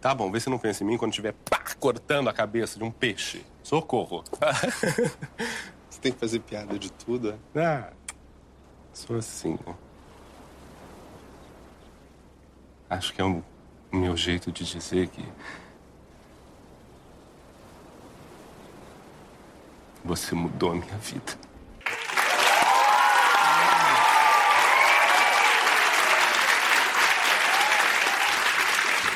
Tá 0.00 0.14
bom, 0.14 0.30
vê 0.30 0.38
se 0.38 0.48
não 0.48 0.58
pensa 0.58 0.84
em 0.84 0.86
mim 0.86 0.96
quando 0.96 1.10
estiver 1.10 1.34
cortando 1.78 2.28
a 2.28 2.32
cabeça 2.32 2.78
de 2.78 2.84
um 2.84 2.90
peixe. 2.90 3.44
Socorro. 3.62 4.22
você 5.90 6.00
tem 6.00 6.12
que 6.12 6.18
fazer 6.18 6.38
piada 6.40 6.78
de 6.78 6.90
tudo, 6.92 7.38
é? 7.54 7.60
Ah, 7.60 7.92
sou 8.92 9.16
assim. 9.16 9.58
Acho 12.88 13.12
que 13.12 13.20
é 13.20 13.24
o 13.24 13.42
meu 13.92 14.16
jeito 14.16 14.52
de 14.52 14.64
dizer 14.64 15.08
que 15.08 15.24
Você 20.08 20.34
mudou 20.34 20.70
a 20.70 20.74
minha 20.74 20.96
vida. 20.96 21.47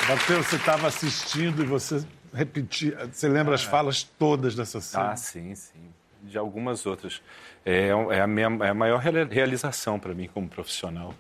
Matheus, 0.08 0.46
você 0.46 0.56
estava 0.56 0.88
assistindo 0.88 1.62
e 1.62 1.66
você 1.66 2.04
repetia. 2.34 3.08
Você 3.10 3.28
lembra 3.28 3.54
as 3.54 3.62
falas 3.62 4.02
todas 4.02 4.54
dessa 4.54 4.80
cena? 4.80 5.12
Ah, 5.12 5.16
sim, 5.16 5.54
sim. 5.54 5.92
De 6.22 6.36
algumas 6.36 6.86
outras. 6.86 7.22
É, 7.64 7.88
é, 8.10 8.20
a, 8.20 8.26
minha, 8.26 8.48
é 8.62 8.68
a 8.68 8.74
maior 8.74 8.98
realização 8.98 9.98
para 9.98 10.12
mim 10.12 10.28
como 10.32 10.48
profissional. 10.48 11.14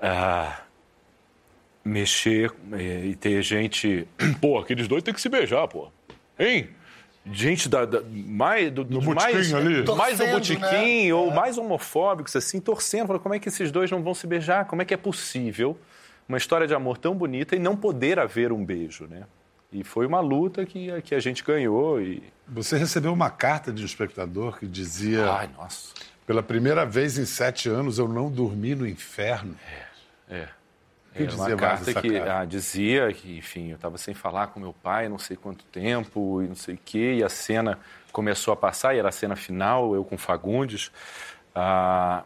Ah, 0.00 0.60
mexer 1.84 2.52
é, 2.72 3.06
e 3.06 3.14
ter 3.14 3.42
gente. 3.42 4.08
Pô, 4.40 4.58
aqueles 4.58 4.88
dois 4.88 5.02
tem 5.02 5.14
que 5.14 5.20
se 5.20 5.28
beijar, 5.28 5.66
pô. 5.68 5.90
Hein? 6.38 6.70
gente 7.32 7.68
da, 7.68 7.84
da 7.84 8.00
mais 8.02 8.72
do, 8.72 8.82
do 8.82 9.14
mais 9.14 9.52
ali. 9.52 9.84
mais 9.94 10.18
do 10.18 10.26
botiquim 10.28 11.08
né? 11.08 11.14
ou 11.14 11.30
é. 11.30 11.34
mais 11.34 11.58
homofóbicos 11.58 12.34
assim 12.34 12.58
torcendo 12.58 13.08
falando 13.08 13.22
como 13.22 13.34
é 13.34 13.38
que 13.38 13.48
esses 13.48 13.70
dois 13.70 13.90
não 13.90 14.02
vão 14.02 14.14
se 14.14 14.26
beijar 14.26 14.64
como 14.64 14.80
é 14.80 14.86
que 14.86 14.94
é 14.94 14.96
possível 14.96 15.78
uma 16.30 16.38
história 16.38 16.64
de 16.64 16.72
amor 16.72 16.96
tão 16.96 17.12
bonita 17.12 17.56
e 17.56 17.58
não 17.58 17.76
poder 17.76 18.20
haver 18.20 18.52
um 18.52 18.64
beijo 18.64 19.06
né 19.08 19.24
e 19.72 19.82
foi 19.82 20.06
uma 20.06 20.20
luta 20.20 20.64
que, 20.64 21.02
que 21.02 21.14
a 21.14 21.20
gente 21.20 21.42
ganhou 21.42 22.00
e 22.00 22.22
você 22.46 22.78
recebeu 22.78 23.12
uma 23.12 23.30
carta 23.30 23.72
de 23.72 23.82
um 23.82 23.86
espectador 23.86 24.56
que 24.58 24.66
dizia 24.66 25.28
ai 25.28 25.50
nossa 25.56 25.92
pela 26.24 26.42
primeira 26.42 26.86
vez 26.86 27.18
em 27.18 27.24
sete 27.24 27.68
anos 27.68 27.98
eu 27.98 28.06
não 28.06 28.30
dormi 28.30 28.76
no 28.76 28.86
inferno 28.86 29.56
é, 30.30 30.42
é. 30.42 30.48
Que 31.12 31.24
é 31.24 31.34
uma 31.34 31.56
carta 31.56 31.92
que 32.00 32.16
ah, 32.16 32.44
dizia 32.44 33.12
que, 33.12 33.38
enfim, 33.38 33.70
eu 33.70 33.74
estava 33.74 33.98
sem 33.98 34.14
falar 34.14 34.46
com 34.46 34.60
meu 34.60 34.72
pai 34.72 35.08
não 35.08 35.18
sei 35.18 35.36
quanto 35.36 35.64
tempo 35.64 36.40
e 36.40 36.46
não 36.46 36.54
sei 36.54 36.76
o 36.76 36.78
quê, 36.84 37.16
e 37.18 37.24
a 37.24 37.28
cena 37.28 37.80
começou 38.12 38.54
a 38.54 38.56
passar, 38.56 38.94
e 38.94 38.98
era 39.00 39.08
a 39.08 39.12
cena 39.12 39.34
final, 39.34 39.92
eu 39.92 40.04
com 40.04 40.16
Fagundes. 40.16 40.92
Ah, 41.52 42.22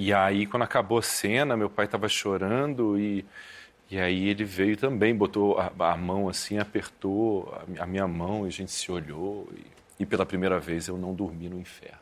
e 0.00 0.14
aí, 0.14 0.46
quando 0.46 0.62
acabou 0.62 0.98
a 0.98 1.02
cena, 1.02 1.56
meu 1.56 1.68
pai 1.68 1.86
estava 1.86 2.08
chorando 2.08 2.96
e, 2.96 3.26
e 3.90 3.98
aí 3.98 4.28
ele 4.28 4.44
veio 4.44 4.76
também, 4.76 5.12
botou 5.12 5.58
a, 5.58 5.72
a 5.76 5.96
mão 5.96 6.28
assim, 6.28 6.56
apertou 6.56 7.52
a, 7.52 7.82
a, 7.82 7.86
minha 7.86 8.06
mão 8.06 8.44
e 8.44 8.48
a 8.48 8.52
gente 8.52 8.70
se 8.70 8.92
olhou. 8.92 9.48
E, 9.52 10.02
e 10.04 10.06
pela 10.06 10.24
primeira 10.24 10.60
vez 10.60 10.86
eu 10.86 10.96
não 10.96 11.12
dormi 11.12 11.48
no 11.48 11.58
inferno. 11.58 11.98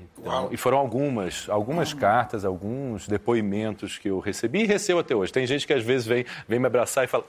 Então, 0.00 0.48
e 0.50 0.56
foram 0.56 0.78
algumas, 0.78 1.50
algumas 1.50 1.92
cartas, 1.92 2.46
alguns 2.46 3.06
depoimentos 3.06 3.98
que 3.98 4.08
eu 4.08 4.18
recebi 4.18 4.62
e 4.62 4.66
recebo 4.66 5.00
até 5.00 5.14
hoje. 5.14 5.30
Tem 5.30 5.46
gente 5.46 5.66
que 5.66 5.72
às 5.74 5.84
vezes 5.84 6.06
vem, 6.06 6.24
vem 6.48 6.58
me 6.58 6.66
abraçar 6.66 7.04
e 7.04 7.06
fala, 7.06 7.26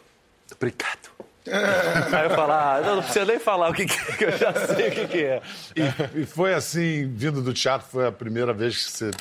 obrigado. 0.49 1.14
Aí 1.51 2.25
eu 2.25 2.29
falo, 2.31 2.51
ah, 2.51 2.81
não, 2.83 2.95
não 2.95 3.03
precisa 3.03 3.25
nem 3.25 3.39
falar 3.39 3.69
o 3.69 3.73
que, 3.73 3.85
que, 3.85 3.93
é, 3.93 4.15
que 4.17 4.25
eu 4.25 4.37
já 4.37 4.53
sei 4.53 4.89
o 4.89 4.91
que, 4.91 5.07
que 5.07 5.23
é. 5.23 5.41
E, 5.75 6.21
e, 6.21 6.25
foi 6.25 6.53
assim, 6.53 7.11
vindo 7.13 7.41
do 7.41 7.53
teatro, 7.53 7.87
foi 7.87 8.07
a 8.07 8.11
primeira 8.11 8.53
vez 8.53 8.85
que 8.85 8.91
você 8.91 9.11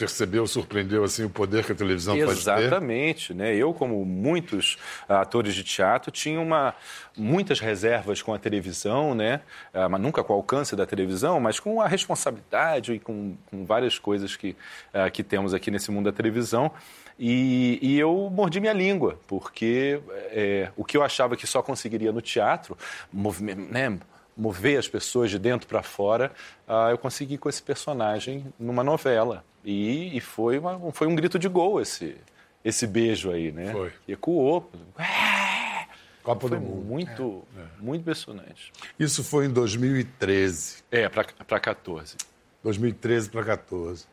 percebeu, 0.00 0.46
surpreendeu 0.46 1.04
assim 1.04 1.24
o 1.24 1.28
poder 1.28 1.62
que 1.62 1.72
a 1.72 1.74
televisão 1.74 2.16
Exatamente, 2.16 2.44
pode 2.44 2.56
ter? 2.56 2.66
Exatamente, 2.66 3.34
né? 3.34 3.54
Eu, 3.54 3.74
como 3.74 4.02
muitos 4.02 4.78
atores 5.06 5.54
de 5.54 5.62
teatro, 5.62 6.10
tinha 6.10 6.40
uma, 6.40 6.74
muitas 7.14 7.60
reservas 7.60 8.22
com 8.22 8.32
a 8.32 8.38
televisão, 8.38 9.14
né? 9.14 9.42
Ah, 9.74 9.90
mas 9.90 10.00
nunca 10.00 10.24
com 10.24 10.32
o 10.32 10.36
alcance 10.36 10.74
da 10.74 10.86
televisão, 10.86 11.38
mas 11.38 11.60
com 11.60 11.82
a 11.82 11.86
responsabilidade 11.86 12.94
e 12.94 12.98
com, 12.98 13.36
com 13.50 13.66
várias 13.66 13.98
coisas 13.98 14.36
que, 14.36 14.56
uh, 14.94 15.10
que 15.12 15.22
temos 15.22 15.52
aqui 15.52 15.70
nesse 15.70 15.90
mundo 15.90 16.06
da 16.06 16.12
televisão. 16.12 16.72
E, 17.18 17.78
e, 17.82 17.98
eu 17.98 18.30
mordi 18.32 18.58
minha 18.58 18.72
língua, 18.72 19.20
porque 19.26 20.00
é, 20.30 20.70
o 20.74 20.82
que 20.82 20.96
eu 20.96 21.02
achava 21.02 21.36
que 21.36 21.46
só 21.46 21.60
conseguiria 21.60 22.10
no 22.10 22.22
teatro, 22.22 22.78
né, 23.70 23.98
mover 24.34 24.78
as 24.78 24.88
pessoas 24.88 25.30
de 25.30 25.38
dentro 25.38 25.68
para 25.68 25.82
fora, 25.82 26.32
uh, 26.66 26.88
eu 26.90 26.96
consegui 26.96 27.36
com 27.36 27.50
esse 27.50 27.62
personagem 27.62 28.46
numa 28.58 28.82
novela. 28.82 29.44
E, 29.64 30.16
e 30.16 30.20
foi, 30.20 30.58
uma, 30.58 30.92
foi 30.92 31.06
um 31.06 31.14
grito 31.14 31.38
de 31.38 31.48
gol 31.48 31.80
esse, 31.80 32.16
esse 32.64 32.86
beijo 32.86 33.30
aí, 33.30 33.52
né? 33.52 33.72
Foi. 33.72 33.92
E 34.08 34.12
ecoou. 34.12 34.70
Copa 36.22 36.48
foi 36.48 36.58
do 36.58 36.64
Mundo. 36.64 36.84
Muito, 36.86 37.42
é. 37.56 37.62
muito 37.82 38.02
impressionante. 38.02 38.72
Isso 38.98 39.24
foi 39.24 39.46
em 39.46 39.50
2013. 39.50 40.84
É, 40.90 41.08
para 41.08 41.60
14. 41.60 42.16
2013 42.62 43.30
para 43.30 43.44
14. 43.44 44.04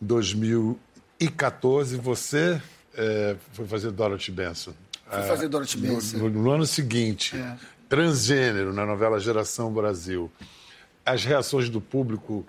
2014 0.00 1.96
você 1.96 2.60
é, 2.94 3.36
foi 3.52 3.66
fazer 3.66 3.90
Dorothy 3.90 4.30
Benson. 4.30 4.72
Fui 5.08 5.22
fazer 5.22 5.48
Dorothy 5.48 5.78
Benson. 5.78 6.18
No, 6.18 6.28
no, 6.28 6.50
ano 6.50 6.66
seguinte, 6.66 7.36
é. 7.36 7.56
transgênero, 7.88 8.72
na 8.72 8.84
novela 8.84 9.20
Geração 9.20 9.72
Brasil. 9.72 10.30
As 11.04 11.24
reações 11.24 11.68
do 11.68 11.80
público 11.80 12.44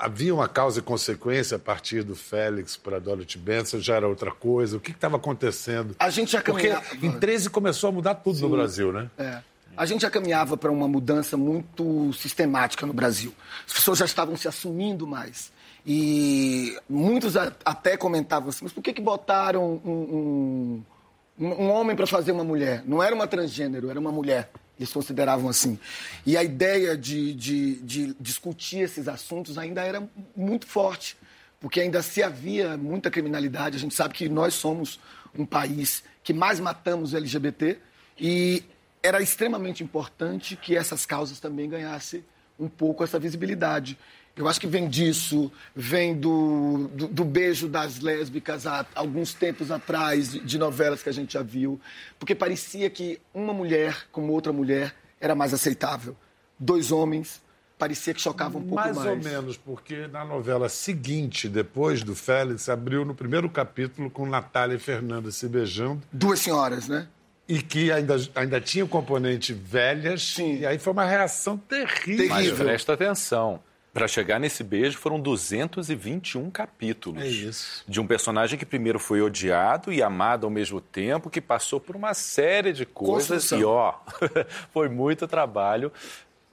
havia 0.00 0.34
uma 0.34 0.48
causa 0.48 0.80
e 0.80 0.82
consequência 0.82 1.56
a 1.56 1.60
partir 1.60 2.02
do 2.02 2.16
Félix 2.16 2.76
para 2.76 2.98
Dorothy 2.98 3.38
Benson, 3.38 3.78
já 3.78 3.96
era 3.96 4.08
outra 4.08 4.30
coisa? 4.30 4.78
O 4.78 4.80
que 4.80 4.92
estava 4.92 5.16
acontecendo? 5.16 5.94
A 5.98 6.08
gente 6.08 6.32
já 6.32 6.40
caminhava... 6.40 6.80
Porque 6.80 7.06
em 7.06 7.12
13 7.12 7.50
começou 7.50 7.90
a 7.90 7.92
mudar 7.92 8.14
tudo 8.16 8.36
Sim. 8.36 8.42
no 8.42 8.48
Brasil, 8.48 8.92
né? 8.92 9.10
É. 9.18 9.42
A 9.76 9.86
gente 9.86 10.02
já 10.02 10.10
caminhava 10.10 10.56
para 10.56 10.70
uma 10.70 10.88
mudança 10.88 11.36
muito 11.36 12.12
sistemática 12.14 12.86
no 12.86 12.92
Brasil. 12.92 13.32
As 13.66 13.72
pessoas 13.72 13.98
já 13.98 14.04
estavam 14.04 14.36
se 14.36 14.48
assumindo 14.48 15.06
mais. 15.06 15.52
E 15.86 16.76
muitos 16.88 17.36
até 17.36 17.96
comentavam 17.96 18.48
assim, 18.50 18.60
mas 18.62 18.72
por 18.72 18.82
que, 18.82 18.92
que 18.92 19.00
botaram 19.00 19.80
um, 19.84 19.90
um, 19.90 20.82
um 21.40 21.70
homem 21.70 21.96
para 21.96 22.06
fazer 22.06 22.32
uma 22.32 22.44
mulher? 22.44 22.82
Não 22.86 23.02
era 23.02 23.14
uma 23.14 23.26
transgênero, 23.26 23.88
era 23.88 23.98
uma 23.98 24.12
mulher. 24.12 24.50
Eles 24.78 24.92
consideravam 24.92 25.48
assim. 25.48 25.78
E 26.24 26.36
a 26.36 26.44
ideia 26.44 26.96
de, 26.96 27.34
de, 27.34 27.76
de 27.76 28.16
discutir 28.20 28.80
esses 28.80 29.08
assuntos 29.08 29.56
ainda 29.58 29.82
era 29.82 30.06
muito 30.36 30.66
forte, 30.66 31.16
porque 31.58 31.80
ainda 31.80 32.02
se 32.02 32.22
havia 32.22 32.76
muita 32.76 33.10
criminalidade. 33.10 33.76
A 33.76 33.80
gente 33.80 33.94
sabe 33.94 34.14
que 34.14 34.28
nós 34.28 34.54
somos 34.54 35.00
um 35.36 35.46
país 35.46 36.02
que 36.22 36.32
mais 36.32 36.60
matamos 36.60 37.14
LGBT 37.14 37.78
e 38.18 38.62
era 39.02 39.22
extremamente 39.22 39.82
importante 39.82 40.56
que 40.56 40.76
essas 40.76 41.06
causas 41.06 41.40
também 41.40 41.68
ganhassem 41.68 42.22
um 42.58 42.68
pouco 42.68 43.02
essa 43.02 43.18
visibilidade. 43.18 43.98
Eu 44.36 44.48
acho 44.48 44.60
que 44.60 44.66
vem 44.66 44.88
disso, 44.88 45.52
vem 45.74 46.14
do, 46.14 46.88
do, 46.94 47.08
do, 47.08 47.24
beijo 47.24 47.68
das 47.68 48.00
lésbicas 48.00 48.66
há 48.66 48.86
alguns 48.94 49.34
tempos 49.34 49.70
atrás, 49.70 50.32
de, 50.32 50.58
novelas 50.58 51.02
que 51.02 51.08
a 51.08 51.12
gente 51.12 51.34
já 51.34 51.42
viu, 51.42 51.80
porque 52.18 52.34
parecia 52.34 52.88
que 52.88 53.20
uma 53.34 53.52
mulher 53.52 54.06
como 54.10 54.32
outra 54.32 54.52
mulher 54.52 54.94
era 55.20 55.34
mais 55.34 55.52
aceitável. 55.52 56.16
Dois 56.58 56.90
homens 56.92 57.42
parecia 57.78 58.14
que 58.14 58.20
chocavam 58.20 58.60
um 58.60 58.64
pouco 58.64 58.76
mais. 58.76 58.96
Mais 58.96 59.08
ou 59.08 59.16
menos, 59.16 59.56
porque 59.56 60.06
na 60.06 60.24
novela 60.24 60.68
seguinte, 60.68 61.48
depois 61.48 62.02
do 62.02 62.14
Félix, 62.14 62.68
abriu 62.68 63.04
no 63.04 63.14
primeiro 63.14 63.48
capítulo 63.48 64.10
com 64.10 64.26
Natália 64.26 64.76
e 64.76 64.78
Fernanda 64.78 65.30
se 65.30 65.48
beijando. 65.48 66.02
Duas 66.12 66.40
senhoras, 66.40 66.88
né? 66.88 67.08
E 67.48 67.60
que 67.60 67.90
ainda, 67.90 68.16
ainda 68.36 68.60
tinha 68.60 68.84
o 68.84 68.88
componente 68.88 69.52
velhas. 69.52 70.22
Sim. 70.34 70.58
E 70.58 70.66
aí 70.66 70.78
foi 70.78 70.92
uma 70.92 71.04
reação 71.04 71.58
terrível. 71.58 72.28
Mas 72.28 72.52
presta 72.52 72.92
atenção. 72.92 73.60
Para 73.92 74.06
chegar 74.06 74.38
nesse 74.38 74.62
beijo 74.62 74.98
foram 74.98 75.18
221 75.18 76.48
capítulos. 76.50 77.22
É 77.22 77.26
isso. 77.26 77.84
De 77.88 78.00
um 78.00 78.06
personagem 78.06 78.58
que 78.58 78.64
primeiro 78.64 79.00
foi 79.00 79.20
odiado 79.20 79.92
e 79.92 80.00
amado 80.02 80.44
ao 80.44 80.50
mesmo 80.50 80.80
tempo, 80.80 81.28
que 81.28 81.40
passou 81.40 81.80
por 81.80 81.96
uma 81.96 82.14
série 82.14 82.72
de 82.72 82.86
coisas. 82.86 83.28
Construção. 83.28 83.58
E 83.58 83.64
ó, 83.64 83.94
foi 84.72 84.88
muito 84.88 85.26
trabalho. 85.26 85.92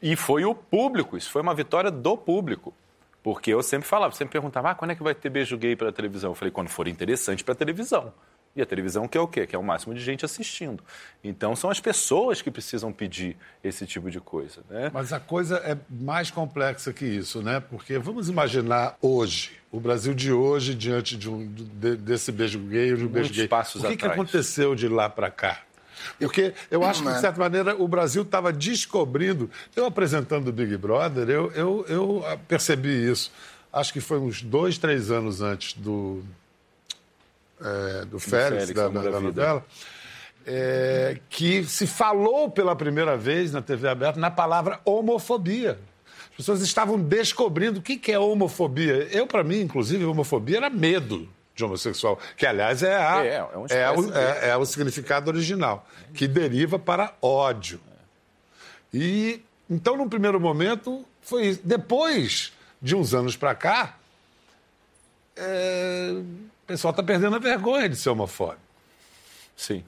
E 0.02 0.16
foi 0.16 0.46
o 0.46 0.54
público, 0.54 1.18
isso 1.18 1.30
foi 1.30 1.42
uma 1.42 1.54
vitória 1.54 1.92
do 1.92 2.18
público. 2.18 2.74
Porque 3.22 3.54
eu 3.54 3.62
sempre 3.62 3.88
falava, 3.88 4.16
sempre 4.16 4.32
perguntava, 4.32 4.72
ah, 4.72 4.76
quando 4.76 4.92
é 4.92 4.96
que 4.96 5.04
vai 5.04 5.14
ter 5.14 5.30
beijo 5.30 5.58
gay 5.58 5.76
para 5.76 5.92
televisão? 5.92 6.32
Eu 6.32 6.36
falei, 6.36 6.52
quando 6.52 6.70
for 6.70 6.88
interessante 6.88 7.44
para 7.44 7.54
televisão. 7.54 8.14
E 8.58 8.62
a 8.62 8.66
televisão 8.66 9.08
quer 9.08 9.20
o 9.20 9.28
quê? 9.28 9.46
Quer 9.46 9.60
o 9.60 9.64
máximo 9.64 9.94
de 9.94 10.02
gente 10.02 10.26
assistindo. 10.26 10.84
Então 11.24 11.56
são 11.56 11.70
as 11.70 11.80
pessoas 11.80 12.42
que 12.42 12.50
precisam 12.50 12.92
pedir 12.92 13.38
esse 13.64 13.86
tipo 13.86 14.10
de 14.10 14.20
coisa. 14.20 14.62
Né? 14.68 14.90
Mas 14.92 15.14
a 15.14 15.20
coisa 15.20 15.58
é 15.58 15.78
mais 15.88 16.32
complexa 16.32 16.92
que 16.92 17.06
isso, 17.06 17.44
né? 17.44 17.60
Porque 17.60 18.00
vamos 18.00 18.30
imaginar 18.30 18.98
hoje, 19.00 19.52
o 19.72 19.80
Brasil 19.80 20.16
de 20.16 20.34
hoje, 20.34 20.74
diante 20.74 21.16
de 21.16 21.30
um, 21.30 21.48
de, 21.54 21.98
desse 21.98 22.32
beijo 22.32 22.58
gay, 22.58 22.96
de 22.96 23.06
um 23.06 23.08
beijo 23.08 23.32
gay. 23.32 23.48
Passos 23.48 23.84
o 23.84 23.88
que, 23.88 23.96
que 23.96 24.06
aconteceu 24.08 24.74
de 24.74 24.88
lá 24.88 25.08
para 25.08 25.30
cá? 25.30 25.62
Porque 26.18 26.54
eu 26.72 26.84
acho 26.84 27.04
que, 27.04 27.12
de 27.12 27.20
certa 27.20 27.40
maneira, 27.40 27.76
o 27.76 27.88
Brasil 27.88 28.24
estava 28.24 28.52
descobrindo. 28.52 29.52
Eu 29.76 29.86
apresentando 29.86 30.48
o 30.48 30.52
Big 30.52 30.76
Brother, 30.78 31.30
eu, 31.30 31.52
eu, 31.52 31.86
eu 31.88 32.40
percebi 32.48 33.12
isso. 33.12 33.32
Acho 33.72 33.94
que 33.94 34.00
foi 34.00 34.18
uns 34.18 34.42
dois, 34.42 34.80
três 34.80 35.12
anos 35.12 35.42
antes 35.42 35.74
do, 35.74 36.24
é, 37.62 38.06
do 38.06 38.20
Félix, 38.20 38.68
Félix 38.68 38.74
da, 38.74 38.88
da, 38.88 39.10
da 39.10 39.20
novela, 39.20 39.66
é, 40.46 41.20
que 41.30 41.64
se 41.64 41.86
falou 41.86 42.50
pela 42.50 42.76
primeira 42.76 43.18
vez 43.18 43.52
na 43.52 43.62
TV 43.62 43.88
aberta 43.88 44.20
na 44.20 44.32
palavra 44.32 44.80
homofobia. 44.86 45.80
As 46.30 46.38
pessoas 46.38 46.62
estavam 46.62 47.00
descobrindo 47.00 47.80
o 47.80 47.82
que, 47.82 47.98
que 47.98 48.12
é 48.12 48.20
homofobia. 48.20 49.08
Eu, 49.12 49.26
para 49.26 49.44
mim, 49.44 49.62
inclusive, 49.62 50.06
homofobia 50.06 50.58
era 50.58 50.70
medo 50.70 51.28
de 51.56 51.66
homossexual, 51.66 52.20
que 52.38 52.46
aliás 52.46 52.84
é, 52.84 52.96
a, 52.96 53.26
é, 53.26 53.28
é, 53.28 53.80
é, 53.80 53.92
o, 53.92 54.14
é, 54.14 54.50
é 54.50 54.58
o 54.58 54.64
significado 54.64 55.32
original, 55.32 55.88
que 56.14 56.28
deriva 56.28 56.78
para 56.78 57.16
ódio. 57.20 57.82
E 58.94 59.42
então, 59.70 59.98
num 59.98 60.08
primeiro 60.08 60.40
momento, 60.40 61.04
foi 61.22 61.48
isso. 61.48 61.62
Depois 61.64 62.54
de 62.82 62.96
uns 62.96 63.14
anos 63.14 63.36
para 63.36 63.54
cá, 63.54 63.98
é, 65.36 66.14
o 66.68 66.74
pessoal 66.76 66.92
está 66.92 67.02
perdendo 67.02 67.38
a 67.38 67.40
vergonha 67.40 67.88
de 67.88 67.96
ser 67.96 68.10
homofóbico. 68.10 68.60
Sim. 69.56 69.86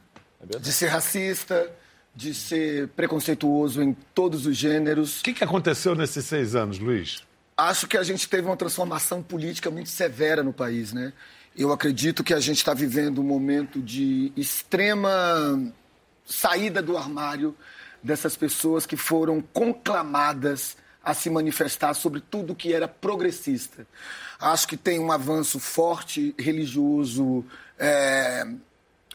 É 0.49 0.57
de 0.57 0.71
ser 0.71 0.87
racista, 0.87 1.69
de 2.15 2.33
ser 2.33 2.87
preconceituoso 2.89 3.83
em 3.83 3.93
todos 4.15 4.45
os 4.45 4.55
gêneros. 4.55 5.19
O 5.19 5.23
que, 5.23 5.33
que 5.33 5.43
aconteceu 5.43 5.93
nesses 5.93 6.23
seis 6.23 6.55
anos, 6.55 6.79
Luiz? 6.79 7.21
Acho 7.57 7.85
que 7.85 7.97
a 7.97 8.03
gente 8.03 8.29
teve 8.29 8.47
uma 8.47 8.55
transformação 8.55 9.21
política 9.21 9.69
muito 9.69 9.89
severa 9.89 10.41
no 10.41 10.53
país, 10.53 10.93
né? 10.93 11.11
Eu 11.53 11.73
acredito 11.73 12.23
que 12.23 12.33
a 12.33 12.39
gente 12.39 12.59
está 12.59 12.73
vivendo 12.73 13.19
um 13.19 13.25
momento 13.25 13.81
de 13.81 14.31
extrema 14.37 15.61
saída 16.25 16.81
do 16.81 16.97
armário 16.97 17.53
dessas 18.01 18.37
pessoas 18.37 18.85
que 18.85 18.95
foram 18.95 19.41
conclamadas 19.41 20.77
a 21.09 21.13
se 21.15 21.27
manifestar 21.27 21.95
sobre 21.95 22.21
tudo 22.21 22.53
que 22.53 22.71
era 22.71 22.87
progressista. 22.87 23.87
Acho 24.39 24.67
que 24.67 24.77
tem 24.77 24.99
um 24.99 25.11
avanço 25.11 25.59
forte 25.59 26.35
religioso, 26.37 27.43
é, 27.79 28.45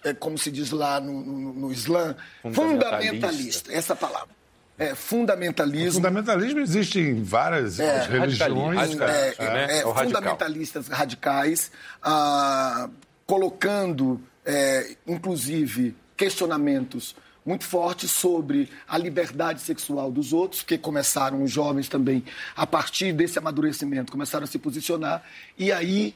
é 0.02 0.12
como 0.12 0.36
se 0.36 0.50
diz 0.50 0.72
lá 0.72 0.98
no, 0.98 1.20
no, 1.24 1.52
no 1.52 1.72
Islã, 1.72 2.16
fundamentalista. 2.42 2.96
fundamentalista, 2.96 3.72
essa 3.72 3.94
palavra. 3.94 4.34
É, 4.76 4.92
fundamentalismo. 4.96 6.00
O 6.00 6.02
fundamentalismo 6.02 6.58
existe 6.58 6.98
em 6.98 7.22
várias 7.22 7.78
é, 7.78 8.06
religiões. 8.08 8.76
Radicais, 8.76 9.38
é, 9.38 9.44
né? 9.44 9.66
é, 9.70 9.78
é 9.78 9.82
fundamentalistas 9.82 10.88
radicais, 10.88 11.70
ah, 12.02 12.90
colocando, 13.24 14.20
é, 14.44 14.96
inclusive, 15.06 15.94
questionamentos 16.16 17.14
muito 17.44 17.64
forte 17.64 18.08
sobre 18.08 18.70
a 18.88 18.96
liberdade 18.96 19.60
sexual 19.60 20.10
dos 20.10 20.32
outros, 20.32 20.62
que 20.62 20.78
começaram 20.78 21.42
os 21.42 21.50
jovens 21.50 21.88
também, 21.88 22.24
a 22.56 22.66
partir 22.66 23.12
desse 23.12 23.38
amadurecimento, 23.38 24.10
começaram 24.10 24.44
a 24.44 24.46
se 24.46 24.58
posicionar, 24.58 25.22
e 25.58 25.70
aí 25.70 26.14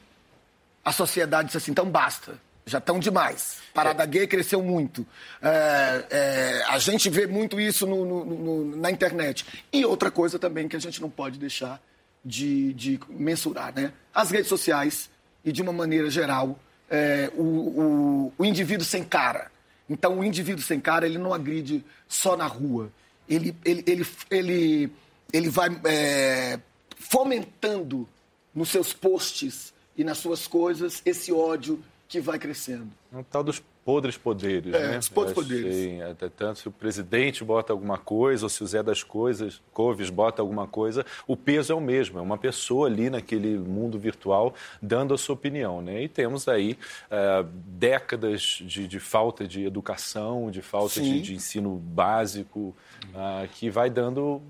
a 0.84 0.92
sociedade 0.92 1.46
disse 1.46 1.58
assim: 1.58 1.70
então 1.70 1.88
basta, 1.88 2.38
já 2.64 2.78
estão 2.78 2.98
demais. 2.98 3.58
Parada 3.74 4.04
gay 4.06 4.26
cresceu 4.26 4.62
muito. 4.62 5.06
É, 5.42 6.04
é, 6.10 6.64
a 6.68 6.78
gente 6.78 7.10
vê 7.10 7.26
muito 7.26 7.60
isso 7.60 7.86
no, 7.86 8.04
no, 8.04 8.24
no, 8.24 8.76
na 8.76 8.90
internet. 8.90 9.44
E 9.72 9.84
outra 9.84 10.10
coisa 10.10 10.38
também 10.38 10.68
que 10.68 10.76
a 10.76 10.80
gente 10.80 11.00
não 11.00 11.10
pode 11.10 11.38
deixar 11.38 11.80
de, 12.24 12.72
de 12.74 13.00
mensurar, 13.08 13.72
né? 13.74 13.92
As 14.14 14.30
redes 14.30 14.48
sociais 14.48 15.08
e, 15.44 15.52
de 15.52 15.62
uma 15.62 15.72
maneira 15.72 16.10
geral, 16.10 16.58
é, 16.90 17.30
o, 17.34 17.42
o, 17.42 18.32
o 18.38 18.44
indivíduo 18.44 18.84
sem 18.84 19.04
cara 19.04 19.50
então, 19.88 20.18
o 20.18 20.24
indivíduo 20.24 20.62
sem 20.62 20.78
cara, 20.78 21.06
ele 21.06 21.18
não 21.18 21.32
agride 21.32 21.84
só 22.06 22.36
na 22.36 22.46
rua. 22.46 22.92
Ele, 23.28 23.56
ele, 23.64 23.84
ele, 23.86 24.06
ele, 24.30 24.92
ele 25.32 25.48
vai 25.48 25.68
é, 25.84 26.60
fomentando 26.96 28.08
nos 28.54 28.68
seus 28.68 28.92
posts 28.92 29.72
e 29.96 30.04
nas 30.04 30.18
suas 30.18 30.46
coisas 30.46 31.00
esse 31.04 31.32
ódio 31.32 31.82
que 32.08 32.20
vai 32.20 32.38
crescendo. 32.38 32.90
É 33.12 33.16
um 33.16 33.22
tal 33.22 33.42
dos 33.42 33.62
podres 33.88 34.18
poderes, 34.18 34.74
é, 34.74 34.88
né? 34.88 34.98
Os 34.98 35.08
podres 35.08 35.34
poderes. 35.34 35.74
Sim, 35.74 36.02
até 36.02 36.28
tanto 36.28 36.58
se 36.58 36.68
o 36.68 36.70
presidente 36.70 37.42
bota 37.42 37.72
alguma 37.72 37.96
coisa, 37.96 38.44
ou 38.44 38.50
se 38.50 38.62
o 38.62 38.66
Zé 38.66 38.82
das 38.82 39.02
Coisas, 39.02 39.62
Coves 39.72 40.10
bota 40.10 40.42
alguma 40.42 40.66
coisa, 40.66 41.06
o 41.26 41.34
peso 41.34 41.72
é 41.72 41.74
o 41.74 41.80
mesmo, 41.80 42.18
é 42.18 42.20
uma 42.20 42.36
pessoa 42.36 42.86
ali 42.86 43.08
naquele 43.08 43.56
mundo 43.56 43.98
virtual 43.98 44.54
dando 44.82 45.14
a 45.14 45.16
sua 45.16 45.34
opinião, 45.34 45.80
né? 45.80 46.02
E 46.02 46.06
temos 46.08 46.46
aí 46.48 46.76
uh, 47.10 47.48
décadas 47.64 48.58
de, 48.60 48.86
de, 48.86 49.00
falta 49.00 49.48
de 49.48 49.64
educação, 49.64 50.50
de 50.50 50.60
falta 50.60 51.00
de, 51.00 51.22
de, 51.22 51.34
ensino 51.34 51.74
básico, 51.76 52.76
uh, 53.06 53.48
que 53.54 53.70
vai 53.70 53.88
dando 53.88 54.42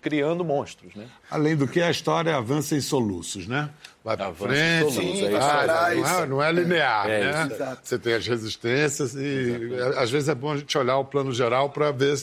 criando 0.00 0.44
monstros, 0.44 0.94
né? 0.94 1.06
Além 1.30 1.56
do 1.56 1.66
que 1.66 1.80
a 1.80 1.90
história 1.90 2.36
avança 2.36 2.74
em 2.74 2.80
soluços, 2.80 3.46
né? 3.46 3.70
Vai 4.04 4.18
para 4.18 4.34
frente, 4.34 4.92
sim, 4.92 5.30
vai, 5.30 5.96
não, 5.96 6.06
é, 6.06 6.26
não 6.26 6.42
é 6.42 6.52
linear, 6.52 7.08
é, 7.08 7.20
né? 7.20 7.48
É, 7.58 7.76
Você 7.82 7.98
tem 7.98 8.12
as 8.12 8.26
resistências 8.26 9.14
e 9.14 9.18
Exatamente. 9.24 9.98
às 9.98 10.10
vezes 10.10 10.28
é 10.28 10.34
bom 10.34 10.52
a 10.52 10.56
gente 10.58 10.76
olhar 10.76 10.98
o 10.98 11.06
plano 11.06 11.32
geral 11.32 11.70
para 11.70 11.90
ver 11.90 12.14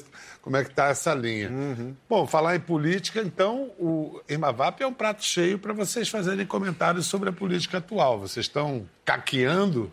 como 0.43 0.57
é 0.57 0.63
que 0.63 0.69
está 0.69 0.89
essa 0.89 1.13
linha. 1.15 1.49
Uhum. 1.49 1.95
Bom, 2.07 2.27
falar 2.27 2.55
em 2.55 2.59
política, 2.59 3.21
então 3.21 3.71
o 3.79 4.21
Irmavap 4.29 4.81
é 4.81 4.85
um 4.85 4.93
prato 4.93 5.23
cheio 5.23 5.57
para 5.57 5.73
vocês 5.73 6.07
fazerem 6.07 6.45
comentários 6.45 7.07
sobre 7.07 7.29
a 7.29 7.33
política 7.33 7.79
atual. 7.79 8.19
Vocês 8.19 8.45
estão 8.45 8.87
caqueando 9.03 9.91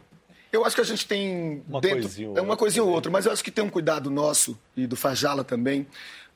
eu 0.53 0.65
acho 0.65 0.75
que 0.75 0.81
a 0.81 0.85
gente 0.85 1.07
tem 1.07 1.63
uma 1.69 1.81
dentro, 1.81 2.01
coisinha, 2.01 2.39
é 2.39 2.41
uma 2.41 2.57
coisinha 2.57 2.85
ou 2.85 2.91
outra, 2.91 3.11
mas 3.11 3.27
eu 3.27 3.33
acho 3.33 3.45
que 3.45 3.51
tem 3.51 3.65
um 3.65 3.71
cuidado 3.71 4.11
nosso 4.11 4.59
e 4.77 4.87
do 4.87 4.97
Fajala 4.97 5.45
também 5.45 5.87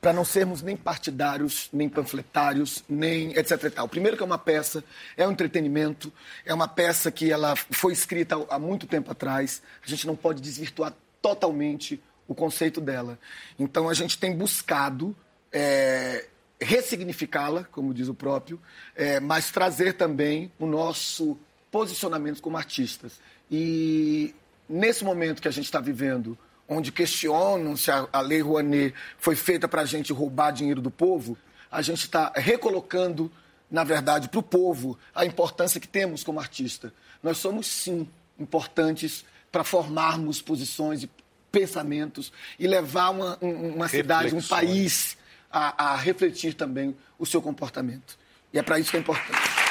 para 0.03 0.11
não 0.11 0.25
sermos 0.25 0.61
nem 0.61 0.75
partidários, 0.75 1.69
nem 1.71 1.87
panfletários, 1.87 2.83
nem 2.89 3.31
etc. 3.37 3.63
E 3.63 3.69
tal. 3.69 3.87
Primeiro 3.87 4.17
que 4.17 4.21
é 4.21 4.25
uma 4.25 4.37
peça, 4.37 4.83
é 5.15 5.25
um 5.25 5.31
entretenimento, 5.31 6.11
é 6.45 6.53
uma 6.53 6.67
peça 6.67 7.09
que 7.09 7.31
ela 7.31 7.55
foi 7.55 7.93
escrita 7.93 8.35
há 8.49 8.59
muito 8.59 8.85
tempo 8.85 9.09
atrás. 9.09 9.61
A 9.81 9.89
gente 9.89 10.05
não 10.05 10.13
pode 10.13 10.41
desvirtuar 10.41 10.93
totalmente 11.21 12.03
o 12.27 12.35
conceito 12.35 12.81
dela. 12.81 13.17
Então 13.57 13.87
a 13.87 13.93
gente 13.93 14.17
tem 14.17 14.35
buscado 14.35 15.15
é, 15.53 16.25
ressignificá-la, 16.59 17.63
como 17.71 17.93
diz 17.93 18.09
o 18.09 18.13
próprio, 18.13 18.59
é, 18.93 19.21
mas 19.21 19.51
trazer 19.51 19.93
também 19.93 20.51
o 20.59 20.65
nosso 20.65 21.37
posicionamento 21.71 22.41
como 22.41 22.57
artistas. 22.57 23.21
E 23.49 24.33
nesse 24.67 25.03
momento 25.03 25.41
que 25.41 25.47
a 25.47 25.51
gente 25.51 25.65
está 25.65 25.79
vivendo, 25.79 26.37
onde 26.67 26.91
questionam 26.91 27.75
se 27.75 27.91
a, 27.91 28.07
a 28.11 28.21
Lei 28.21 28.41
Rouanet 28.41 28.93
foi 29.17 29.35
feita 29.35 29.67
para 29.67 29.81
a 29.81 29.85
gente 29.85 30.13
roubar 30.13 30.51
dinheiro 30.51 30.81
do 30.81 30.91
povo, 30.91 31.37
a 31.71 31.81
gente 31.81 32.01
está 32.01 32.31
recolocando, 32.35 33.31
na 33.69 33.83
verdade, 33.83 34.29
para 34.29 34.39
o 34.39 34.43
povo 34.43 34.97
a 35.13 35.25
importância 35.25 35.79
que 35.79 35.87
temos 35.87 36.23
como 36.23 36.39
artista. 36.39 36.93
Nós 37.21 37.37
somos, 37.37 37.67
sim, 37.67 38.07
importantes 38.39 39.25
para 39.51 39.63
formarmos 39.63 40.41
posições 40.41 41.03
e 41.03 41.09
pensamentos 41.51 42.31
e 42.57 42.67
levar 42.67 43.11
uma, 43.11 43.37
uma 43.41 43.87
cidade, 43.87 44.33
um 44.33 44.41
país 44.41 45.15
a, 45.51 45.91
a 45.93 45.95
refletir 45.95 46.55
também 46.55 46.95
o 47.19 47.25
seu 47.25 47.41
comportamento. 47.41 48.17
E 48.51 48.57
é 48.57 48.63
para 48.63 48.79
isso 48.79 48.89
que 48.89 48.97
é 48.97 48.99
importante. 48.99 49.62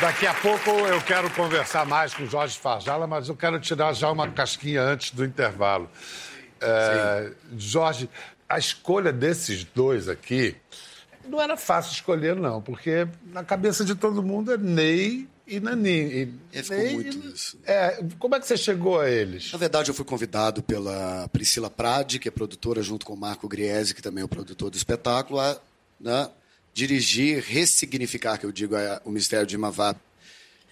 Daqui 0.00 0.26
a 0.26 0.34
pouco 0.34 0.70
eu 0.70 1.00
quero 1.02 1.30
conversar 1.30 1.86
mais 1.86 2.12
com 2.12 2.24
o 2.24 2.26
Jorge 2.26 2.58
Farjala, 2.58 3.06
mas 3.06 3.28
eu 3.28 3.36
quero 3.36 3.60
tirar 3.60 3.92
já 3.92 4.10
uma 4.10 4.28
casquinha 4.30 4.82
antes 4.82 5.12
do 5.12 5.24
intervalo. 5.24 5.88
É, 6.60 7.32
Jorge, 7.56 8.08
a 8.48 8.58
escolha 8.58 9.12
desses 9.12 9.64
dois 9.64 10.08
aqui 10.08 10.56
não 11.28 11.40
era 11.40 11.56
fácil 11.56 11.92
escolher, 11.92 12.36
não, 12.36 12.60
porque 12.60 13.06
na 13.26 13.42
cabeça 13.42 13.84
de 13.84 13.94
todo 13.94 14.22
mundo 14.22 14.52
é 14.52 14.58
Ney 14.58 15.28
e 15.46 15.60
Nani. 15.60 15.90
E 15.90 16.34
é, 16.52 16.62
ficou 16.62 16.78
Ney, 16.78 16.94
muito 16.94 17.28
isso. 17.28 17.58
É, 17.64 18.04
como 18.18 18.34
é 18.34 18.40
que 18.40 18.46
você 18.46 18.56
chegou 18.56 19.00
a 19.00 19.08
eles? 19.08 19.52
Na 19.52 19.58
verdade, 19.58 19.90
eu 19.90 19.94
fui 19.94 20.04
convidado 20.04 20.62
pela 20.62 21.28
Priscila 21.32 21.70
Prade, 21.70 22.18
que 22.18 22.28
é 22.28 22.30
produtora, 22.30 22.82
junto 22.82 23.06
com 23.06 23.14
o 23.14 23.16
Marco 23.16 23.48
Griese, 23.48 23.94
que 23.94 24.02
também 24.02 24.22
é 24.22 24.24
o 24.24 24.28
produtor 24.28 24.70
do 24.70 24.76
espetáculo, 24.76 25.40
a 25.40 25.58
né, 26.00 26.28
dirigir, 26.74 27.42
ressignificar, 27.42 28.36
que 28.36 28.44
eu 28.44 28.52
digo, 28.52 28.74
o 29.04 29.10
mistério 29.10 29.46
de 29.46 29.56
Mavap. 29.56 29.98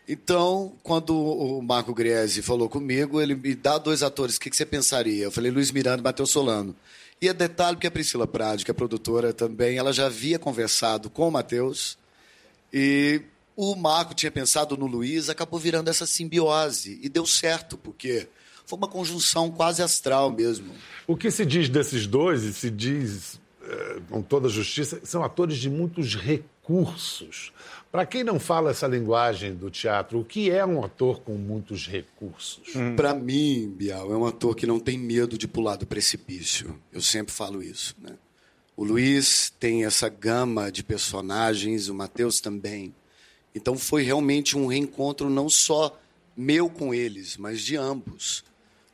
Então, 0.07 0.73
quando 0.83 1.17
o 1.17 1.62
Marco 1.62 1.95
Griese 1.95 2.43
falou 2.43 2.69
comigo, 2.69 3.21
ele 3.21 3.37
me 3.37 3.55
dá 3.55 3.79
dois 3.79 4.03
atores, 4.03 4.37
o 4.37 4.41
que, 4.41 4.51
que 4.51 4.57
você 4.57 4.67
pensaria? 4.67 5.25
Eu 5.25 5.31
falei 5.31 5.51
Luiz 5.51 5.71
Miranda 5.71 6.01
e 6.01 6.03
Matheus 6.03 6.31
Solano. 6.31 6.75
E 7.21 7.29
é 7.29 7.33
detalhe 7.33 7.77
que 7.77 7.87
a 7.87 7.91
Priscila 7.91 8.27
Prade, 8.27 8.65
que 8.65 8.71
é 8.71 8.75
produtora 8.75 9.33
também, 9.33 9.79
ela 9.79 9.93
já 9.93 10.07
havia 10.07 10.41
conversado 10.41 11.09
com 11.09 11.29
o 11.29 11.31
Matheus 11.31 11.97
e 12.73 13.23
o 13.55 13.77
Marco 13.77 14.12
tinha 14.12 14.31
pensado 14.31 14.77
no 14.77 14.87
Luiz, 14.87 15.29
acabou 15.29 15.61
virando 15.61 15.88
essa 15.88 16.05
simbiose 16.05 16.99
e 17.01 17.09
deu 17.09 17.25
certo, 17.25 17.79
porque 17.79 18.27
foi 18.67 18.77
uma 18.77 18.88
conjunção 18.88 19.53
quase 19.53 19.83
astral 19.83 20.33
mesmo. 20.33 20.73
O 21.07 21.17
que 21.17 21.31
se 21.31 21.47
diz 21.47 21.69
desses 21.69 22.09
dois, 22.09 22.43
e 22.43 22.53
se 22.53 22.71
diz 22.71 23.38
é, 23.38 23.41
com 24.08 24.22
toda 24.22 24.48
a 24.48 24.50
justiça, 24.50 25.00
são 25.04 25.22
atores 25.22 25.58
de 25.58 25.70
muitos 25.70 26.16
recursos. 26.16 27.52
Para 27.90 28.06
quem 28.06 28.24
não 28.24 28.40
fala 28.40 28.70
essa 28.70 28.87
linguagem 28.87 29.54
do 29.54 29.70
teatro, 29.70 30.20
o 30.20 30.24
que 30.24 30.50
é 30.50 30.64
um 30.64 30.82
ator 30.82 31.20
com 31.20 31.35
muitos 31.35 31.87
recursos? 31.87 32.74
Hum. 32.74 32.96
Para 32.96 33.14
mim, 33.14 33.68
Bial, 33.76 34.12
é 34.12 34.16
um 34.16 34.26
ator 34.26 34.54
que 34.54 34.66
não 34.66 34.80
tem 34.80 34.98
medo 34.98 35.37
de 35.37 35.46
pular 35.46 35.76
do 35.76 35.87
precipício. 35.87 36.78
Eu 36.92 37.02
sempre 37.02 37.35
falo 37.35 37.62
isso. 37.62 37.94
Né? 38.00 38.14
O 38.76 38.85
Luiz 38.85 39.52
tem 39.61 39.85
essa 39.85 40.08
gama 40.08 40.72
de 40.72 40.82
personagens, 40.82 41.88
o 41.88 41.94
Matheus 41.94 42.40
também. 42.40 42.94
Então 43.54 43.76
foi 43.76 44.02
realmente 44.02 44.56
um 44.56 44.66
reencontro 44.66 45.28
não 45.28 45.50
só 45.50 45.98
meu 46.35 46.70
com 46.70 46.94
eles, 46.94 47.37
mas 47.37 47.61
de 47.61 47.76
ambos. 47.76 48.42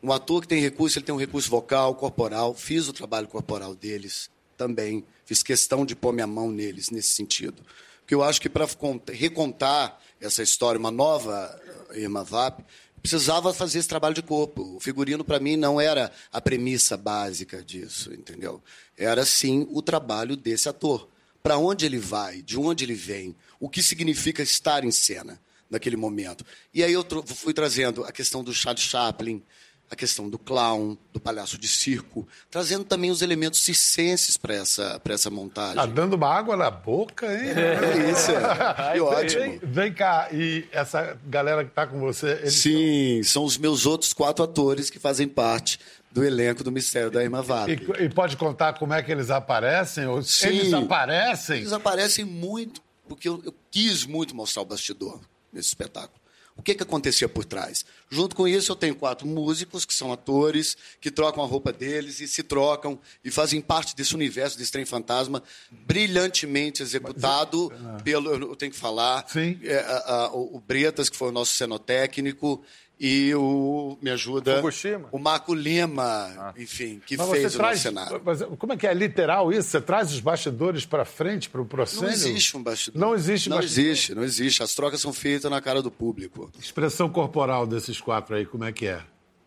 Um 0.02 0.12
ator 0.12 0.42
que 0.42 0.48
tem 0.48 0.60
recurso, 0.60 0.98
ele 0.98 1.06
tem 1.06 1.14
um 1.14 1.18
recurso 1.18 1.48
vocal, 1.48 1.94
corporal. 1.94 2.54
Fiz 2.54 2.88
o 2.88 2.92
trabalho 2.92 3.28
corporal 3.28 3.74
deles 3.74 4.28
também. 4.59 5.05
Fiz 5.25 5.42
questão 5.42 5.87
de 5.87 5.97
pôr 5.97 6.12
minha 6.12 6.27
mão 6.27 6.51
neles 6.51 6.90
nesse 6.90 7.11
sentido. 7.11 7.62
Porque 8.01 8.14
eu 8.14 8.23
acho 8.23 8.40
que 8.40 8.49
para 8.49 8.66
recontar 9.12 9.99
essa 10.21 10.42
história, 10.42 10.79
uma 10.79 10.90
nova 10.90 11.59
eh, 11.90 12.01
Irma 12.01 12.25
Vap, 12.25 12.64
precisava 13.01 13.55
fazer 13.55 13.79
esse 13.79 13.88
trabalho 13.88 14.14
de 14.14 14.23
corpo. 14.23 14.77
O 14.77 14.81
figurino, 14.81 15.25
para 15.25 15.38
mim, 15.38 15.57
não 15.57 15.81
era 15.81 16.11
a 16.33 16.40
premissa 16.40 16.97
básica 16.97 17.62
disso, 17.62 18.12
entendeu? 18.12 18.61
Era, 18.97 19.25
sim, 19.25 19.66
o 19.71 19.81
trabalho 19.81 20.37
desse 20.37 20.68
ator. 20.68 21.09
Para 21.42 21.57
onde 21.57 21.87
ele 21.87 21.99
vai, 21.99 22.42
de 22.42 22.59
onde 22.59 22.85
ele 22.85 22.94
vem, 22.94 23.37
o 23.61 23.68
que 23.68 23.83
significa 23.83 24.42
estar 24.42 24.85
em 24.85 24.90
cena 24.90 25.40
naquele 25.71 25.97
momento. 25.97 26.44
E 26.73 26.83
aí 26.83 26.92
eu 26.92 27.07
fui 27.27 27.55
trazendo 27.55 28.05
a 28.05 28.12
questão 28.12 28.42
do 28.42 28.53
Charles 28.53 28.83
Chaplin, 28.83 29.42
a 29.90 29.96
questão 29.96 30.29
do 30.29 30.38
clown, 30.38 30.96
do 31.12 31.18
palhaço 31.18 31.57
de 31.57 31.66
circo, 31.66 32.29
trazendo 32.51 32.85
também 32.85 33.11
os 33.11 33.22
elementos 33.22 33.62
circenses 33.62 34.37
para 34.37 34.55
essa, 34.55 35.01
essa 35.09 35.31
montagem. 35.31 35.77
Tá 35.77 35.87
dando 35.87 36.14
uma 36.14 36.29
água 36.29 36.57
na 36.57 36.70
boca, 36.70 37.27
hein? 37.27 37.51
É 37.51 38.11
isso, 38.11 38.31
é. 38.31 38.92
Que 38.92 39.01
ótimo. 39.01 39.40
Vem, 39.40 39.59
vem, 39.62 39.92
cá, 39.92 40.29
e 40.31 40.66
essa 40.70 41.18
galera 41.27 41.64
que 41.64 41.70
está 41.70 41.87
com 41.87 41.98
você... 41.98 42.51
Sim, 42.51 43.22
são... 43.22 43.33
são... 43.33 43.44
os 43.44 43.57
meus 43.57 43.87
outros 43.87 44.12
quatro 44.12 44.44
atores 44.44 44.90
que 44.90 44.98
fazem 44.98 45.27
parte 45.27 45.79
do 46.11 46.24
elenco 46.24 46.62
do 46.62 46.70
Mistério 46.70 47.11
da 47.11 47.22
Irma 47.22 47.42
Vap. 47.42 47.70
E, 47.70 48.05
e, 48.05 48.09
pode 48.09 48.37
contar 48.37 48.74
como 48.74 48.92
é 48.92 49.03
que 49.03 49.11
eles 49.11 49.31
aparecem? 49.31 50.07
Ou 50.07 50.22
Sim, 50.22 50.48
eles 50.48 50.72
aparecem? 50.72 51.59
Eles 51.59 51.72
aparecem 51.72 52.24
muito, 52.24 52.83
porque 53.09 53.29
eu, 53.29 53.40
eu 53.44 53.55
quis 53.70 54.05
muito 54.05 54.35
mostrar 54.35 54.62
o 54.62 54.66
bastidor 54.66 55.20
nesse 55.53 55.68
espetáculo. 55.68 56.17
O 56.59 56.62
que, 56.62 56.75
que 56.75 56.83
acontecia 56.83 57.29
por 57.29 57.44
trás? 57.44 57.85
Junto 58.11 58.35
com 58.35 58.49
isso, 58.49 58.73
eu 58.73 58.77
tenho 58.77 58.97
quatro 58.97 59.29
músicos, 59.29 59.85
que 59.85 59.94
são 59.94 60.12
atores, 60.12 60.77
que 61.01 61.09
trocam 61.09 61.44
a 61.44 61.47
roupa 61.47 61.73
deles 61.73 62.18
e 62.21 62.27
se 62.27 62.42
trocam 62.42 62.99
e 63.25 63.31
fazem 63.31 63.61
parte 63.61 63.94
desse 63.94 64.12
universo 64.12 64.59
desse 64.59 64.73
trem 64.73 64.85
fantasma 64.85 65.40
brilhantemente 65.71 66.83
executado 66.83 67.73
Mas, 67.81 68.03
pelo. 68.03 68.31
Eu 68.35 68.57
tenho 68.57 68.73
que 68.73 68.79
falar. 68.79 69.25
Sim. 69.29 69.59
É, 69.62 69.79
a, 69.79 70.25
a, 70.25 70.33
o 70.33 70.61
Bretas, 70.66 71.09
que 71.09 71.16
foi 71.16 71.29
o 71.29 71.33
nosso 71.33 71.55
cenotécnico, 71.55 72.62
e 73.00 73.32
o 73.34 73.96
me 74.02 74.11
ajuda 74.11 74.56
Fukushima. 74.56 75.08
o 75.12 75.18
Marco 75.18 75.54
Lima, 75.54 76.34
ah. 76.37 76.54
enfim, 76.58 77.00
que 77.06 77.16
mas 77.16 77.30
fez 77.30 77.54
o 77.54 77.58
traz, 77.58 77.80
cenário. 77.80 78.20
Mas 78.24 78.42
como 78.58 78.72
é 78.72 78.76
que 78.76 78.87
é 78.87 78.94
literal 78.94 79.52
isso? 79.52 79.70
Você 79.70 79.80
traz 79.80 80.12
os 80.12 80.20
bastidores 80.20 80.84
para 80.84 81.04
frente 81.04 81.48
para 81.48 81.61
o 81.61 81.64
processo? 81.64 82.02
Não 82.02 82.11
existe 82.11 82.56
um 82.56 82.62
bastidor. 82.62 83.00
Não 83.00 83.14
existe. 83.14 83.48
Não 83.48 83.56
bastidor. 83.58 83.84
existe, 83.84 84.14
não 84.14 84.24
existe. 84.24 84.62
As 84.62 84.74
trocas 84.74 85.00
são 85.00 85.12
feitas 85.12 85.50
na 85.50 85.61
cara 85.61 85.80
do 85.80 85.90
público. 85.90 86.50
Expressão 86.58 87.08
corporal 87.08 87.66
desses 87.66 88.00
quatro 88.00 88.34
aí, 88.34 88.44
como 88.44 88.64
é 88.64 88.72
que 88.72 88.87
é? 88.87 89.02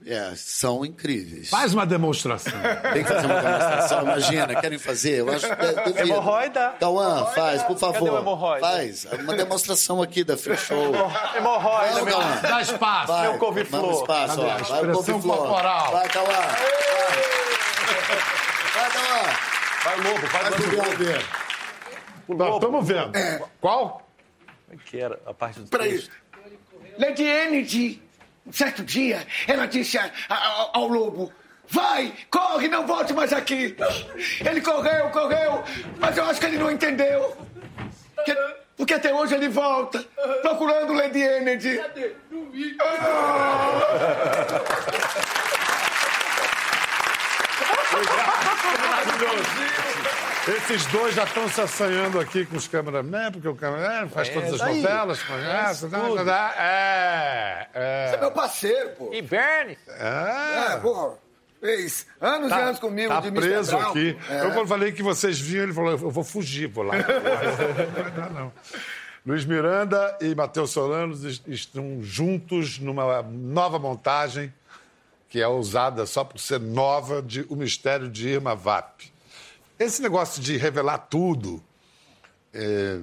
É, 0.05 0.33
são 0.35 0.83
incríveis. 0.83 1.49
Faz 1.49 1.73
uma 1.73 1.85
demonstração. 1.85 2.59
Tem 2.93 3.03
que 3.03 3.09
fazer 3.09 3.27
uma 3.27 3.41
demonstração, 3.41 4.01
imagina, 4.01 4.61
querem 4.61 4.79
fazer? 4.79 5.19
Eu 5.19 5.29
acho 5.29 5.45
que 5.45 5.99
Hemorroida? 6.01 6.73
Cauã, 6.79 7.25
faz, 7.27 7.61
por 7.63 7.77
favor. 7.77 7.99
Cadê 7.99 8.09
o 8.09 8.17
hemorroida? 8.17 8.67
Faz, 8.67 9.05
uma 9.05 9.35
demonstração 9.35 10.01
aqui 10.01 10.23
da 10.23 10.35
Free 10.35 10.57
Show. 10.57 10.91
Hemorroida, 11.37 12.03
meu. 12.03 12.17
Dá 12.41 12.61
espaço. 12.61 13.07
Vai, 13.07 13.29
meu 13.29 13.37
couve-flor. 13.37 14.07
Dá 14.07 14.25
espaço, 14.25 14.41
ó. 14.41 14.57
Vai, 14.57 14.89
o 14.89 14.93
couve-flor. 14.93 15.37
corporal. 15.37 15.91
Vai, 15.91 16.09
Cauã. 16.09 16.27
Vai, 18.73 18.89
Cauã. 18.91 19.23
Vai, 19.83 19.97
Lobo, 19.97 20.27
vai, 20.27 20.43
Lobo. 20.49 22.43
Lobo. 22.43 22.55
Estamos 22.55 22.87
vendo. 22.87 23.15
É. 23.15 23.41
Qual? 23.59 24.07
Como 24.67 24.79
é 24.81 24.89
que 24.89 24.99
era 24.99 25.19
a 25.25 25.33
parte 25.33 25.59
do 25.59 25.67
Peraí. 25.67 26.03
Lady 26.97 27.23
Energy 27.23 28.01
um 28.45 28.51
certo 28.51 28.83
dia, 28.83 29.25
ela 29.47 29.65
disse 29.65 29.97
a, 29.97 30.09
a, 30.29 30.69
ao 30.73 30.87
lobo: 30.87 31.31
Vai, 31.67 32.13
corre, 32.29 32.67
não 32.67 32.85
volte 32.85 33.13
mais 33.13 33.31
aqui. 33.31 33.75
Ele 34.45 34.61
correu, 34.61 35.09
correu, 35.09 35.63
mas 35.99 36.17
eu 36.17 36.25
acho 36.25 36.39
que 36.39 36.45
ele 36.47 36.57
não 36.57 36.69
entendeu. 36.69 37.35
Que, 38.25 38.35
porque 38.75 38.93
até 38.93 39.13
hoje 39.13 39.35
ele 39.35 39.47
volta, 39.47 40.03
procurando 40.41 40.93
Lady 40.93 41.21
Energy. 41.21 41.77
Cadê? 41.77 42.11
Não 42.29 42.49
vi. 42.49 42.77
Esses 50.47 50.85
dois 50.87 51.13
já 51.13 51.23
estão 51.23 51.47
se 51.47 51.61
assanhando 51.61 52.19
aqui 52.19 52.45
com 52.45 52.57
os 52.57 52.67
cameramen, 52.67 53.31
porque 53.31 53.47
o 53.47 53.55
cameraman 53.55 54.09
faz 54.09 54.27
é, 54.29 54.33
todas 54.33 54.53
as 54.53 54.59
daí. 54.59 54.81
novelas, 54.81 55.23
conhece, 55.23 55.87
tá, 55.87 56.55
é, 56.57 57.67
é. 57.73 58.10
É 58.21 58.25
meu 58.25 58.31
parceiro, 58.31 58.91
pô. 58.91 59.09
E 59.11 59.21
Bernie. 59.21 59.77
É, 59.87 60.73
é 60.73 60.77
pô. 60.77 61.17
Fez 61.59 62.07
anos 62.19 62.49
tá, 62.49 62.59
e 62.59 62.63
anos 62.63 62.79
comigo 62.79 63.09
tá 63.09 63.19
de 63.19 63.31
preso 63.31 63.77
aqui. 63.77 64.17
É. 64.29 64.45
Eu 64.45 64.51
quando 64.51 64.67
falei 64.67 64.91
que 64.91 65.03
vocês 65.03 65.39
vinham, 65.39 65.63
ele 65.63 65.73
falou, 65.73 65.91
eu 65.91 65.97
vou 65.97 66.23
fugir, 66.23 66.67
vou 66.67 66.83
lá. 66.83 66.93
não, 68.17 68.29
não. 68.31 68.53
Luiz 69.23 69.45
Miranda 69.45 70.17
e 70.19 70.33
Matheus 70.33 70.71
Solano 70.71 71.15
estão 71.47 72.01
juntos 72.01 72.79
numa 72.79 73.21
nova 73.21 73.77
montagem 73.77 74.51
que 75.29 75.39
é 75.39 75.47
usada 75.47 76.05
só 76.05 76.23
por 76.23 76.39
ser 76.39 76.59
nova 76.59 77.21
de 77.21 77.45
O 77.47 77.55
Mistério 77.55 78.09
de 78.09 78.27
Irma 78.27 78.55
Vap. 78.55 79.11
Esse 79.77 80.01
negócio 80.01 80.41
de 80.41 80.57
revelar 80.57 80.97
tudo, 80.97 81.63
é, 82.53 82.99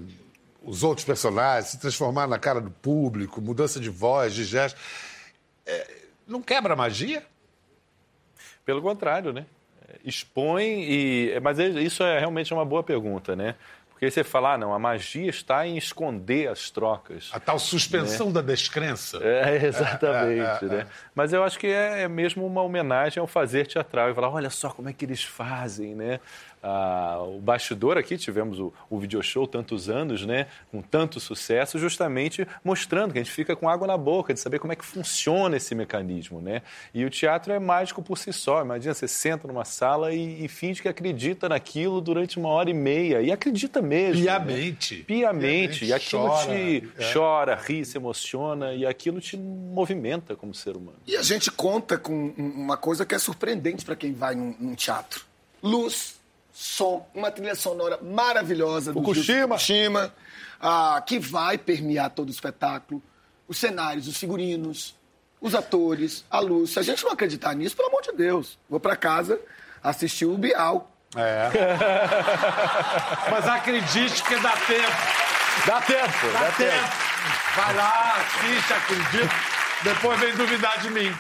os 0.63 0.83
outros 0.83 1.05
personagens, 1.05 1.71
se 1.71 1.79
transformar 1.79 2.27
na 2.27 2.39
cara 2.39 2.61
do 2.61 2.71
público, 2.71 3.41
mudança 3.41 3.79
de 3.79 3.89
voz, 3.89 4.35
de 4.35 4.45
gesto, 4.45 4.79
é, 5.67 5.87
não 6.27 6.43
quebra 6.43 6.75
a 6.75 6.77
magia? 6.77 7.25
Pelo 8.65 8.83
contrário, 8.83 9.33
né? 9.33 9.47
Expõe 10.05 10.83
e. 10.83 11.41
Mas 11.43 11.59
isso 11.59 12.03
é 12.03 12.19
realmente 12.19 12.53
uma 12.53 12.65
boa 12.65 12.83
pergunta, 12.83 13.35
né? 13.35 13.55
Porque 13.99 14.13
você 14.13 14.23
fala, 14.23 14.53
ah, 14.53 14.59
não, 14.59 14.73
a 14.73 14.79
magia 14.79 15.29
está 15.29 15.67
em 15.67 15.77
esconder 15.77 16.49
as 16.49 16.71
trocas. 16.71 17.31
A 17.33 17.41
tal 17.41 17.59
suspensão 17.59 18.29
né? 18.29 18.35
da 18.35 18.43
descrença. 18.43 19.19
É, 19.21 19.67
exatamente. 19.67 20.65
É, 20.65 20.69
é, 20.69 20.69
né? 20.69 20.87
Mas 21.13 21.33
eu 21.33 21.43
acho 21.43 21.59
que 21.59 21.67
é, 21.67 22.03
é, 22.03 22.09
mesmo 22.09 22.47
uma 22.47 22.63
homenagem 22.63 23.21
ao 23.21 23.27
fazer 23.27 23.67
teatral 23.67 24.09
e 24.09 24.15
falar, 24.15 24.31
olha 24.31 24.51
só 24.51 24.71
como 24.71 24.89
é 24.89 24.93
que 24.93 25.05
eles 25.05 25.25
fazem, 25.25 25.97
né? 25.97 26.21
Ah, 26.63 27.19
o 27.23 27.41
bastidor 27.41 27.97
aqui, 27.99 28.17
tivemos 28.17 28.59
o, 28.59 28.73
o 28.91 28.99
video 28.99 29.23
show 29.23 29.47
tantos 29.47 29.89
anos, 29.89 30.25
né, 30.27 30.47
com 30.71 30.81
tanto 30.83 31.21
sucesso, 31.21 31.79
justamente 31.79 32.47
mostrando 32.65 33.13
que 33.13 33.19
a 33.19 33.23
gente 33.23 33.33
fica 33.33 33.55
com 33.57 33.69
água 33.69 33.87
na 33.87 33.97
boca 33.97 34.35
de 34.35 34.41
saber 34.41 34.59
como 34.59 34.73
é 34.73 34.77
que 34.77 34.85
funciona 34.85 35.57
esse 35.57 35.75
mecanismo, 35.75 36.41
né? 36.41 36.63
E 36.93 37.05
o 37.05 37.11
teatro 37.11 37.53
é 37.53 37.59
mágico 37.59 38.03
por 38.03 38.19
si 38.19 38.33
só. 38.33 38.63
Imagina, 38.63 38.95
você 38.95 39.07
senta 39.09 39.47
numa 39.49 39.65
sala 39.65 40.13
e, 40.13 40.45
e 40.45 40.49
finge 40.49 40.83
que 40.83 40.89
acredita 40.89 41.49
naquilo 41.49 42.01
durante 42.01 42.39
uma 42.39 42.49
hora 42.49 42.71
e 42.71 42.75
meia. 42.75 43.23
E 43.23 43.31
acredita 43.31 43.81
mesmo. 43.81 44.23
Piamente. 44.23 44.97
Né? 44.99 45.05
Piamente. 45.07 45.85
E 45.85 45.93
aquilo 45.93 46.29
Chora, 46.29 46.47
te 46.55 46.89
é. 46.99 47.13
chora, 47.13 47.55
ri, 47.57 47.85
se 47.85 47.97
emociona 47.97 48.75
e 48.75 48.85
aquilo 48.87 49.21
te 49.21 49.37
movimenta 49.37 50.35
como 50.37 50.55
ser 50.55 50.77
humano. 50.77 50.99
E 51.07 51.17
a 51.17 51.23
gente 51.23 51.51
conta 51.51 51.97
com 51.99 52.33
um- 52.37 52.53
uma 52.57 52.77
coisa 52.77 53.05
que 53.07 53.15
é 53.15 53.19
surpreendente 53.19 53.85
para 53.85 53.97
quem 53.97 54.13
vai 54.13 54.35
num, 54.35 54.55
num 54.59 54.75
teatro: 54.75 55.25
luz, 55.63 56.18
som, 56.59 57.07
uma 57.15 57.31
trilha 57.31 57.55
sonora 57.55 58.01
maravilhosa 58.03 58.93
do 58.93 58.99
Fukushima. 58.99 60.13
Ah, 60.61 61.01
que 61.07 61.17
vai 61.17 61.57
permear 61.57 62.11
todo 62.11 62.27
o 62.29 62.33
espetáculo, 62.33 63.01
os 63.47 63.59
cenários, 63.59 64.09
os 64.09 64.17
figurinos, 64.17 64.97
os 65.41 65.55
atores, 65.55 66.25
a 66.29 66.41
luz. 66.41 66.71
Se 66.71 66.81
a 66.81 66.83
gente 66.83 67.05
não 67.05 67.13
acreditar 67.13 67.55
nisso, 67.55 67.77
pelo 67.77 67.87
amor 67.87 68.03
de 68.03 68.11
Deus, 68.11 68.59
vou 68.69 68.81
para 68.81 68.97
casa 68.97 69.39
assistir 69.81 70.25
o 70.25 70.37
Bial. 70.37 70.91
É. 71.15 71.49
Mas 73.31 73.47
acredite 73.47 74.21
que 74.25 74.37
dá 74.41 74.57
tempo. 74.57 74.97
Dá 75.65 75.81
tempo, 75.81 76.33
Dá, 76.33 76.53
tempo. 76.57 76.89
Vai 77.55 77.75
lá, 77.77 78.17
assiste, 78.17 78.73
acredita. 78.73 79.58
Depois 79.85 80.19
vem 80.21 80.35
duvidar 80.35 80.83
de 80.83 80.91
mim. 80.91 81.09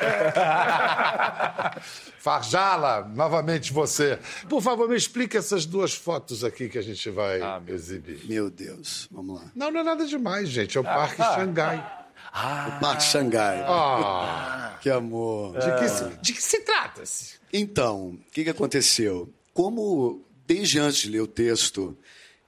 Farjala, 2.18 3.08
novamente 3.14 3.72
você. 3.72 4.18
Por 4.48 4.60
favor, 4.60 4.88
me 4.88 4.96
explique 4.96 5.36
essas 5.36 5.64
duas 5.64 5.94
fotos 5.94 6.42
aqui 6.42 6.68
que 6.68 6.78
a 6.78 6.82
gente 6.82 7.08
vai 7.10 7.40
exibir. 7.68 8.20
Meu 8.24 8.50
Deus, 8.50 9.08
vamos 9.10 9.40
lá. 9.40 9.46
Não, 9.54 9.70
não 9.70 9.80
é 9.80 9.84
nada 9.84 10.06
demais, 10.06 10.48
gente. 10.48 10.76
É 10.76 10.80
o 10.80 10.84
Parque 10.84 11.22
ah. 11.22 11.34
Xangai. 11.34 11.98
O 12.28 12.80
Parque 12.80 13.02
Xangai. 13.02 13.64
Ah. 13.66 14.64
Que 14.80 14.90
amor. 14.90 15.58
De 15.58 15.76
que, 15.76 15.88
se, 15.88 16.04
de 16.22 16.32
que 16.32 16.40
se 16.40 16.60
trata-se? 16.60 17.34
Então, 17.52 18.10
o 18.10 18.30
que, 18.30 18.44
que 18.44 18.50
aconteceu? 18.50 19.28
Como 19.52 20.24
desde 20.46 20.78
antes 20.78 21.00
de 21.00 21.10
ler 21.10 21.20
o 21.20 21.26
texto, 21.26 21.98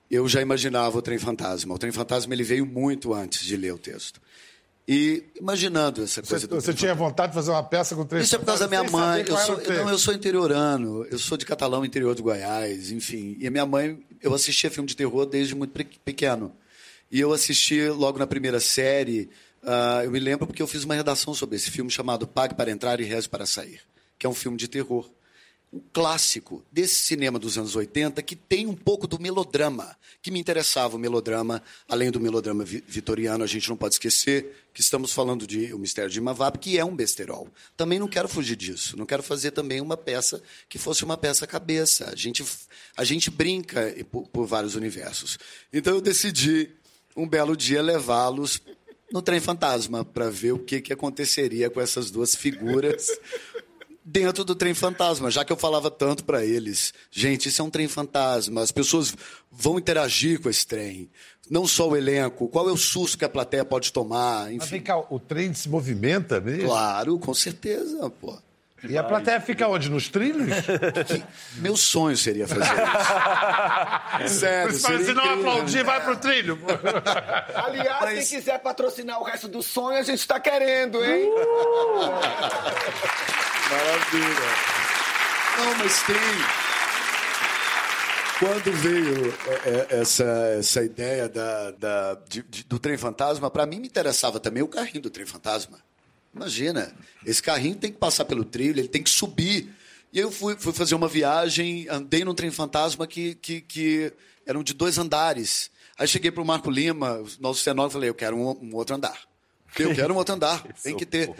eu 0.09 0.29
já 0.29 0.41
imaginava 0.41 0.97
o 0.97 1.03
Trem 1.03 1.19
Fantasma. 1.19 1.75
O 1.75 1.79
Trem 1.79 1.91
Fantasma 1.91 2.33
ele 2.33 2.45
veio 2.45 2.65
muito 2.65 3.13
antes 3.13 3.45
de 3.45 3.57
ler 3.57 3.73
o 3.73 3.79
texto. 3.79 4.21
E 4.89 5.23
imaginando 5.41 6.03
essa 6.03 6.21
coisa 6.21 6.39
Você, 6.41 6.47
do 6.49 6.61
você 6.61 6.75
tinha 6.75 6.95
vontade 6.95 7.31
de 7.31 7.35
fazer 7.37 7.51
uma 7.53 7.63
peça 7.63 7.95
com 7.95 8.05
três 8.05 8.25
Isso 8.27 8.35
é 8.35 8.39
por 8.39 8.47
causa 8.47 8.67
da 8.67 8.69
minha 8.69 8.91
mãe. 8.91 9.25
Eu 9.27 9.37
sou, 9.37 9.57
texto. 9.57 9.73
não, 9.85 9.89
eu 9.91 9.99
sou 9.99 10.13
interiorano. 10.15 11.05
Eu 11.11 11.19
sou 11.19 11.39
de 11.39 11.47
Catalão, 11.47 11.85
interior 11.85 12.15
do 12.15 12.23
Goiás, 12.23 12.91
enfim. 12.91 13.37
E 13.39 13.47
a 13.47 13.51
minha 13.51 13.65
mãe, 13.67 14.03
eu 14.21 14.35
assistia 14.35 14.71
filme 14.71 14.89
de 14.89 14.97
terror 14.97 15.27
desde 15.27 15.55
muito 15.55 15.71
pe- 15.73 15.87
pequeno. 16.05 16.53
E 17.11 17.21
eu 17.21 17.33
assisti 17.33 17.89
logo 17.89 18.19
na 18.19 18.27
primeira 18.27 18.59
série. 18.59 19.29
ah, 19.63 20.01
eu 20.05 20.11
me 20.11 20.19
lembro 20.19 20.47
porque 20.47 20.63
eu 20.63 20.67
fiz 20.67 20.83
uma 20.85 20.95
redação 20.95 21.35
sobre 21.35 21.55
esse 21.57 21.71
filme 21.71 21.91
chamado 21.91 22.27
Pague 22.27 22.55
para 22.55 22.71
Entrar 22.71 22.99
e 23.01 23.05
Reze 23.05 23.29
para 23.29 23.47
Sair, 23.47 23.81
que 24.19 24.27
é 24.27 24.29
um 24.29 24.35
filme 24.35 24.57
de 24.57 24.67
terror. 24.67 25.09
Um 25.73 25.81
clássico 25.93 26.65
desse 26.73 26.97
cinema 26.97 27.39
dos 27.39 27.57
anos 27.57 27.77
80 27.77 28.21
que 28.23 28.35
tem 28.35 28.67
um 28.67 28.75
pouco 28.75 29.07
do 29.07 29.21
melodrama, 29.21 29.97
que 30.21 30.29
me 30.29 30.41
interessava 30.41 30.97
o 30.97 30.99
melodrama, 30.99 31.63
além 31.89 32.11
do 32.11 32.19
melodrama 32.19 32.65
vi- 32.65 32.83
vitoriano, 32.87 33.45
a 33.45 33.47
gente 33.47 33.69
não 33.69 33.77
pode 33.77 33.95
esquecer 33.95 34.65
que 34.75 34.81
estamos 34.81 35.13
falando 35.13 35.47
de 35.47 35.73
O 35.73 35.79
Mistério 35.79 36.11
de 36.11 36.19
Imavap, 36.19 36.59
que 36.59 36.77
é 36.77 36.85
um 36.85 36.97
besterol. 36.97 37.49
Também 37.77 38.01
não 38.01 38.09
quero 38.09 38.29
fugir 38.29 38.57
disso, 38.57 38.97
não 38.97 39.07
quero 39.07 39.23
fazer 39.23 39.53
também 39.53 39.81
uma 39.81 39.97
peça 39.97 40.43
que 40.69 40.77
fosse 40.77 41.05
uma 41.05 41.17
peça 41.17 41.47
cabeça. 41.47 42.11
A 42.11 42.17
gente, 42.17 42.45
a 42.97 43.05
gente 43.05 43.31
brinca 43.31 43.95
por, 44.11 44.27
por 44.27 44.47
vários 44.47 44.75
universos. 44.75 45.39
Então 45.73 45.95
eu 45.95 46.01
decidi, 46.01 46.71
um 47.17 47.29
belo 47.29 47.57
dia, 47.57 47.81
levá-los 47.81 48.61
no 49.13 49.21
trem 49.21 49.41
fantasma 49.41 50.05
para 50.05 50.31
ver 50.31 50.53
o 50.53 50.59
que, 50.59 50.81
que 50.81 50.93
aconteceria 50.93 51.69
com 51.69 51.81
essas 51.81 52.11
duas 52.13 52.35
figuras 52.37 53.09
dentro 54.13 54.45
do 54.45 54.55
trem 54.55 54.75
fantasma, 54.75 55.31
já 55.31 55.45
que 55.45 55.53
eu 55.53 55.57
falava 55.57 55.91
tanto 55.91 56.25
para 56.25 56.45
eles, 56.45 56.93
gente, 57.11 57.49
isso 57.49 57.63
é 57.63 57.65
um 57.65 57.71
trem 57.71 57.87
fantasma, 57.89 58.61
as 58.63 58.73
pessoas 58.73 59.15
vão 59.51 59.79
interagir 59.79 60.41
com 60.41 60.49
esse 60.51 60.67
trem, 60.67 61.09
não 61.49 61.67
só 61.67 61.89
o 61.89 61.97
elenco, 61.97 62.49
qual 62.49 62.69
é 62.69 62.73
o 62.73 62.77
susto 62.77 63.17
que 63.19 63.25
a 63.25 63.29
plateia 63.29 63.65
pode 63.65 63.93
tomar, 63.93 64.47
Mas 64.47 64.55
enfim. 64.55 64.71
vem 64.71 64.81
cá, 64.83 64.99
o 64.99 65.19
trem 65.21 65.55
se 65.55 65.69
movimenta 65.69 66.41
mesmo? 66.41 66.69
Claro, 66.69 67.19
com 67.19 67.33
certeza, 67.35 68.11
pô. 68.11 68.37
E 68.89 68.97
a 68.97 69.05
plateia 69.05 69.39
fica 69.43 69.69
onde? 69.69 69.91
Nos 69.91 70.09
trilhos? 70.09 70.49
Meu 71.57 71.77
sonho 71.77 72.17
seria 72.17 72.49
fazer 72.49 72.63
isso. 74.25 74.35
Sério, 74.41 74.73
seria 74.75 75.05
se 75.05 75.13
não 75.13 75.23
incrível. 75.23 75.51
aplaudir, 75.51 75.85
vai 75.85 76.03
pro 76.03 76.17
trilho. 76.17 76.59
Aliás, 77.55 78.01
Mas- 78.01 78.29
quem 78.31 78.39
quiser 78.39 78.59
patrocinar 78.61 79.21
o 79.21 79.25
resto 79.25 79.49
do 79.49 79.63
sonho, 79.63 79.99
a 79.99 80.03
gente 80.03 80.21
está 80.21 80.41
querendo, 80.41 81.05
hein? 81.05 81.31
Maravilha. 83.71 84.51
Não, 85.59 85.75
mas 85.79 86.03
tem. 86.03 86.17
Quando 88.39 88.73
veio 88.73 89.35
é, 89.47 89.69
é, 89.97 90.01
essa, 90.01 90.25
essa 90.59 90.83
ideia 90.83 91.29
da, 91.29 91.71
da- 91.73 92.15
de- 92.27 92.43
de- 92.43 92.65
do 92.65 92.79
trem 92.79 92.97
fantasma, 92.97 93.51
para 93.51 93.67
mim 93.67 93.79
me 93.81 93.87
interessava 93.87 94.41
também 94.41 94.63
o 94.63 94.69
carrinho 94.69 95.03
do 95.03 95.11
trem 95.11 95.27
fantasma. 95.27 95.79
Imagina, 96.35 96.95
esse 97.27 97.43
carrinho 97.43 97.77
tem 97.77 97.93
que 97.93 97.99
passar 97.99 98.25
pelo 98.25 98.45
trilho, 98.45 98.81
ele 98.81 98.89
tem 98.89 99.03
que 99.03 99.11
subir. 99.11 99.69
E 100.13 100.19
aí 100.19 100.25
eu 100.25 100.31
fui, 100.33 100.57
fui 100.59 100.73
fazer 100.73 100.95
uma 100.95 101.07
viagem, 101.09 101.87
andei 101.91 102.25
num 102.25 102.35
trem 102.35 102.51
fantasma 102.51 103.07
que, 103.07 103.35
que, 103.35 103.61
que 103.61 104.13
eram 104.47 104.63
de 104.63 104.73
dois 104.73 104.97
andares. 104.97 105.71
Aí 105.99 106.09
cheguei 106.09 106.31
para 106.31 106.43
o 106.43 106.47
Marco 106.47 106.71
Lima, 106.71 107.19
o 107.19 107.29
nosso 107.41 107.61
cenógrafo, 107.63 107.93
e 107.93 107.99
falei: 107.99 108.09
eu 108.09 108.15
quero 108.15 108.37
um, 108.37 108.57
um 108.63 108.75
outro 108.75 108.97
andar. 108.97 109.19
Eu 109.79 109.95
quero 109.95 110.15
um 110.15 110.17
outro 110.17 110.35
andar, 110.35 110.63
tem 110.83 110.97
que 110.97 111.05
ter. 111.05 111.31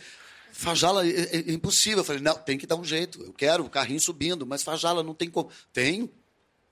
Fajala, 0.61 1.07
é, 1.07 1.11
é- 1.11 1.37
é 1.37 1.53
impossível. 1.53 1.99
Eu 1.99 2.05
falei, 2.05 2.21
não, 2.21 2.35
tem 2.35 2.59
que 2.59 2.67
dar 2.67 2.77
um 2.77 2.85
jeito. 2.85 3.23
Eu 3.23 3.33
quero 3.33 3.65
o 3.65 3.71
carrinho 3.71 4.01
subindo, 4.01 4.47
mas 4.47 4.63
Fajala 4.63 5.03
não 5.03 5.15
tem 5.15 5.31
como. 5.31 5.49
Tem. 5.73 6.03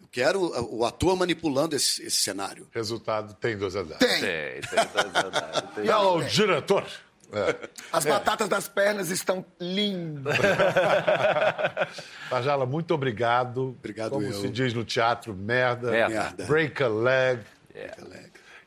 Eu 0.00 0.06
quero 0.12 0.40
o, 0.76 0.84
ator 0.84 1.16
manipulando 1.16 1.74
esse, 1.74 2.02
esse 2.02 2.16
cenário. 2.16 2.68
Resultado, 2.70 3.34
tem 3.34 3.56
dois 3.56 3.74
andares. 3.74 3.98
Tem. 3.98 4.20
Tem, 4.20 4.60
tem, 4.60 4.60
tem, 4.60 5.74
tem. 5.74 5.86
E 5.86 5.90
o 5.90 6.22
diretor? 6.22 6.86
É. 7.32 7.68
As 7.92 8.04
batatas 8.04 8.48
das 8.48 8.68
pernas 8.68 9.10
estão 9.10 9.44
lindas. 9.60 10.36
Pajala, 12.30 12.64
muito 12.66 12.94
obrigado. 12.94 13.74
Obrigado, 13.78 14.10
Como 14.10 14.26
eu. 14.26 14.40
se 14.40 14.48
diz 14.48 14.72
no 14.72 14.84
teatro, 14.84 15.34
merda. 15.34 15.90
Merda. 15.90 16.14
Merda. 16.14 16.44
Break 16.44 16.82
a 16.82 16.88
leg. 16.88 17.40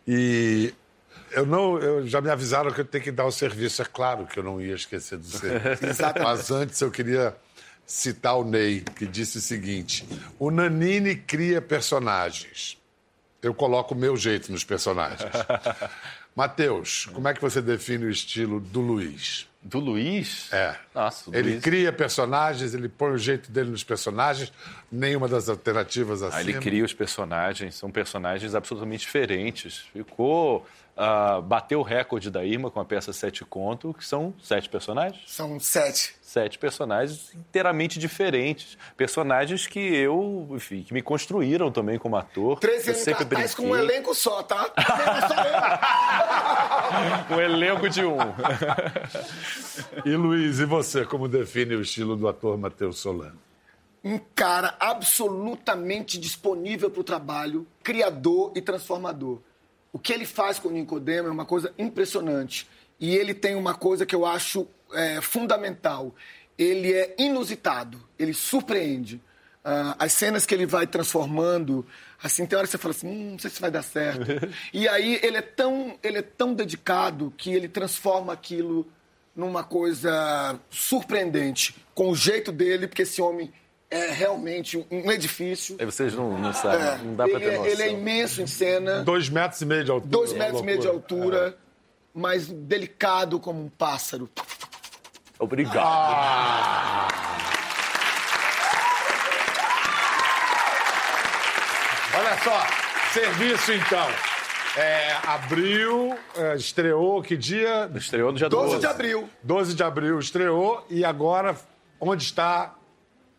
E 0.07 0.73
eu 1.31 1.45
não, 1.45 1.77
eu, 1.79 2.07
já 2.07 2.21
me 2.21 2.29
avisaram 2.29 2.71
que 2.71 2.81
eu 2.81 2.85
tenho 2.85 3.03
que 3.03 3.11
dar 3.11 3.25
o 3.25 3.31
serviço. 3.31 3.81
É 3.81 3.85
claro 3.85 4.25
que 4.25 4.39
eu 4.39 4.43
não 4.43 4.61
ia 4.61 4.75
esquecer 4.75 5.17
do 5.17 5.25
serviço. 5.25 5.85
Exatamente. 5.87 6.23
Mas 6.23 6.51
antes 6.51 6.79
eu 6.81 6.91
queria 6.91 7.35
citar 7.85 8.37
o 8.37 8.43
Ney, 8.43 8.81
que 8.95 9.05
disse 9.05 9.37
o 9.37 9.41
seguinte: 9.41 10.05
o 10.39 10.51
Nanini 10.51 11.15
cria 11.15 11.61
personagens. 11.61 12.77
Eu 13.41 13.53
coloco 13.53 13.95
o 13.95 13.97
meu 13.97 14.15
jeito 14.15 14.51
nos 14.51 14.63
personagens. 14.63 15.31
Matheus, 16.35 17.07
como 17.11 17.27
é 17.27 17.33
que 17.33 17.41
você 17.41 17.61
define 17.61 18.05
o 18.05 18.09
estilo 18.09 18.59
do 18.59 18.79
Luiz? 18.79 19.47
Do 19.61 19.79
Luiz? 19.79 20.51
É. 20.51 20.75
Nossa, 20.95 21.29
Ele 21.33 21.51
Luiz... 21.51 21.63
cria 21.63 21.91
personagens, 21.91 22.73
ele 22.73 22.89
põe 22.89 23.11
o 23.11 23.17
jeito 23.17 23.51
dele 23.51 23.69
nos 23.69 23.83
personagens, 23.83 24.51
nenhuma 24.91 25.27
das 25.27 25.49
alternativas 25.49 26.23
assim. 26.23 26.37
Ah, 26.37 26.41
ele 26.41 26.53
cria 26.53 26.83
os 26.83 26.93
personagens, 26.93 27.75
são 27.75 27.91
personagens 27.91 28.55
absolutamente 28.55 29.01
diferentes. 29.01 29.85
Ficou. 29.93 30.65
Ah, 31.03 31.41
bateu 31.41 31.79
o 31.79 31.83
recorde 31.83 32.29
da 32.29 32.45
Irma 32.45 32.69
com 32.69 32.79
a 32.79 32.85
peça 32.85 33.11
Sete 33.11 33.43
Conto, 33.43 33.91
que 33.91 34.05
são 34.05 34.35
sete 34.39 34.69
personagens. 34.69 35.19
São 35.25 35.59
sete. 35.59 36.13
Sete 36.21 36.59
personagens 36.59 37.33
inteiramente 37.33 37.97
diferentes. 37.97 38.77
Personagens 38.95 39.65
que 39.65 39.79
eu, 39.79 40.47
enfim, 40.51 40.83
que 40.83 40.93
me 40.93 41.01
construíram 41.01 41.71
também 41.71 41.97
como 41.97 42.15
ator. 42.15 42.59
Treze 42.59 42.91
anos 42.91 43.01
sempre 43.01 43.25
cartaz 43.25 43.55
com 43.55 43.63
um 43.63 43.75
elenco 43.75 44.13
só, 44.13 44.43
tá? 44.43 44.71
Só 45.27 45.33
eu. 47.33 47.37
Um 47.37 47.41
elenco 47.41 47.89
de 47.89 48.05
um. 48.05 48.17
E 50.05 50.15
Luiz, 50.15 50.59
e 50.59 50.65
você, 50.65 51.03
como 51.03 51.27
define 51.27 51.73
o 51.75 51.81
estilo 51.81 52.15
do 52.15 52.27
ator 52.27 52.55
Matheus 52.59 52.99
Solano? 52.99 53.39
um 54.03 54.19
cara 54.33 54.75
absolutamente 54.79 56.19
disponível 56.19 56.89
para 56.89 57.01
o 57.01 57.03
trabalho, 57.03 57.67
criador 57.83 58.51
e 58.55 58.61
transformador. 58.61 59.39
O 59.93 59.99
que 59.99 60.13
ele 60.13 60.25
faz 60.25 60.57
com 60.57 60.69
o 60.69 60.71
Nicodemo 60.71 61.27
é 61.27 61.31
uma 61.31 61.45
coisa 61.45 61.73
impressionante. 61.77 62.67
E 62.99 63.15
ele 63.15 63.33
tem 63.33 63.55
uma 63.55 63.73
coisa 63.73 64.05
que 64.05 64.15
eu 64.15 64.25
acho 64.25 64.67
é, 64.93 65.19
fundamental. 65.21 66.15
Ele 66.57 66.93
é 66.93 67.15
inusitado, 67.17 67.99
ele 68.17 68.33
surpreende. 68.33 69.21
Ah, 69.63 69.95
as 69.99 70.13
cenas 70.13 70.45
que 70.45 70.55
ele 70.55 70.65
vai 70.65 70.87
transformando, 70.87 71.85
assim, 72.21 72.45
tem 72.45 72.57
hora 72.57 72.67
que 72.67 72.71
você 72.71 72.77
fala 72.77 72.93
assim, 72.93 73.07
hum, 73.07 73.31
não 73.31 73.39
sei 73.39 73.49
se 73.49 73.61
vai 73.61 73.69
dar 73.69 73.83
certo. 73.83 74.25
e 74.73 74.87
aí 74.87 75.19
ele 75.21 75.37
é 75.37 75.41
tão, 75.41 75.97
ele 76.01 76.17
é 76.17 76.21
tão 76.21 76.53
dedicado 76.53 77.33
que 77.37 77.51
ele 77.51 77.67
transforma 77.67 78.33
aquilo 78.33 78.87
numa 79.35 79.63
coisa 79.63 80.59
surpreendente, 80.69 81.75
com 81.93 82.09
o 82.09 82.15
jeito 82.15 82.51
dele, 82.51 82.87
porque 82.87 83.03
esse 83.03 83.21
homem 83.21 83.51
é 83.91 84.09
realmente 84.09 84.83
um 84.89 85.11
edifício. 85.11 85.75
Aí 85.77 85.85
vocês 85.85 86.15
não, 86.15 86.39
não 86.39 86.53
sabem, 86.53 86.79
é, 86.79 86.97
não 87.03 87.13
dá 87.13 87.27
pra 87.27 87.39
ter 87.39 87.45
é, 87.45 87.57
noção. 87.57 87.65
Ele 87.65 87.83
é 87.83 87.91
imenso 87.91 88.41
em 88.41 88.47
cena. 88.47 89.03
Dois 89.03 89.27
metros 89.27 89.61
e 89.61 89.65
meio 89.65 89.83
de 89.83 89.91
altura. 89.91 90.09
Dois 90.09 90.31
metros 90.31 90.61
e 90.61 90.63
meio 90.63 90.79
de 90.79 90.87
altura, 90.87 91.49
é. 91.49 91.53
mas 92.13 92.47
delicado 92.47 93.37
como 93.37 93.61
um 93.61 93.67
pássaro. 93.69 94.29
Obrigado. 95.37 95.83
Ah. 95.85 97.07
Olha 102.17 102.37
só, 102.43 102.65
serviço 103.13 103.73
então. 103.73 104.07
É, 104.77 105.17
abril, 105.27 106.17
é, 106.37 106.55
estreou 106.55 107.21
que 107.21 107.35
dia? 107.35 107.91
Estreou 107.93 108.31
no 108.31 108.37
dia 108.37 108.47
12. 108.47 108.67
12 108.67 108.79
de 108.79 108.87
abril. 108.87 109.29
12 109.43 109.75
de 109.75 109.83
abril 109.83 110.17
estreou 110.17 110.85
e 110.89 111.03
agora 111.03 111.57
onde 111.99 112.23
está? 112.23 112.75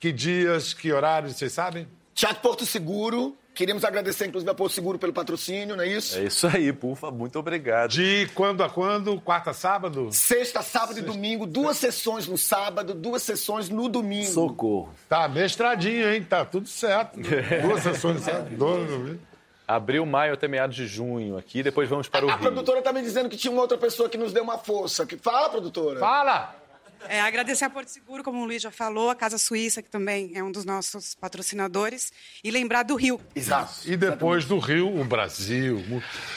Que 0.03 0.11
dias, 0.11 0.75
que 0.75 0.93
horários, 0.93 1.37
vocês 1.37 1.53
sabem? 1.53 1.87
Teatro 2.13 2.43
Porto 2.43 2.67
Seguro. 2.67 3.37
Queríamos 3.55 3.85
agradecer, 3.85 4.27
inclusive, 4.27 4.51
a 4.51 4.55
Porto 4.55 4.73
Seguro 4.73 4.99
pelo 4.99 5.13
patrocínio, 5.13 5.77
não 5.77 5.85
é 5.85 5.87
isso? 5.87 6.19
É 6.19 6.25
isso 6.25 6.49
aí, 6.49 6.73
Pufa. 6.73 7.09
Muito 7.13 7.39
obrigado. 7.39 7.91
De 7.91 8.29
quando 8.35 8.65
a 8.65 8.69
quando? 8.69 9.21
Quarta, 9.21 9.53
sábado? 9.53 10.09
Sexta, 10.11 10.61
sábado 10.61 10.95
Sexta. 10.95 11.09
e 11.09 11.15
domingo. 11.15 11.47
Duas 11.47 11.77
sessões 11.77 12.27
no 12.27 12.37
sábado, 12.37 12.95
duas 12.95 13.23
sessões 13.23 13.69
no 13.69 13.89
domingo. 13.89 14.27
Socorro. 14.27 14.93
Tá 15.09 15.29
mestradinho, 15.29 16.13
hein? 16.13 16.25
Tá 16.25 16.45
tudo 16.45 16.67
certo. 16.67 17.21
duas 17.63 17.85
sessões 17.85 18.17
no 18.17 18.23
sábado, 18.23 18.57
duas 18.57 18.91
no 18.91 18.99
domingo. 18.99 19.21
Abril, 19.69 20.05
maio 20.05 20.35
até 20.35 20.49
meados 20.49 20.75
de 20.75 20.89
junho 20.89 21.39
aqui, 21.39 21.63
depois 21.63 21.89
vamos 21.89 22.09
para 22.09 22.27
o 22.27 22.29
a, 22.29 22.33
Rio. 22.33 22.49
A 22.49 22.51
produtora 22.51 22.83
tá 22.83 22.93
me 22.93 23.03
dizendo 23.03 23.29
que 23.29 23.37
tinha 23.37 23.53
uma 23.53 23.63
outra 23.63 23.79
pessoa 23.79 24.09
que 24.09 24.19
nos 24.19 24.33
deu 24.33 24.43
uma 24.43 24.59
força. 24.59 25.07
Que... 25.07 25.17
Fala, 25.17 25.49
produtora. 25.49 26.01
Fala! 26.01 26.62
É, 27.09 27.21
agradecer 27.21 27.65
a 27.65 27.71
Porto 27.71 27.89
Seguro, 27.89 28.23
como 28.23 28.43
o 28.43 28.45
Luiz 28.45 28.63
já 28.63 28.71
falou, 28.71 29.11
a 29.11 29.15
Casa 29.15 29.39
Suíça, 29.39 29.83
que 29.83 29.91
também 29.91 30.33
é 30.35 30.43
um 30.43 30.51
dos 30.51 30.65
nossos 30.65 31.15
patrocinadores, 31.15 32.13
e 32.43 32.51
lembrar 32.51 32.83
do 32.83 32.95
Rio. 32.95 33.21
Exato. 33.35 33.73
E 33.85 33.97
depois 33.97 34.45
do 34.45 34.59
Rio, 34.59 35.01
o 35.01 35.05
Brasil. 35.05 35.83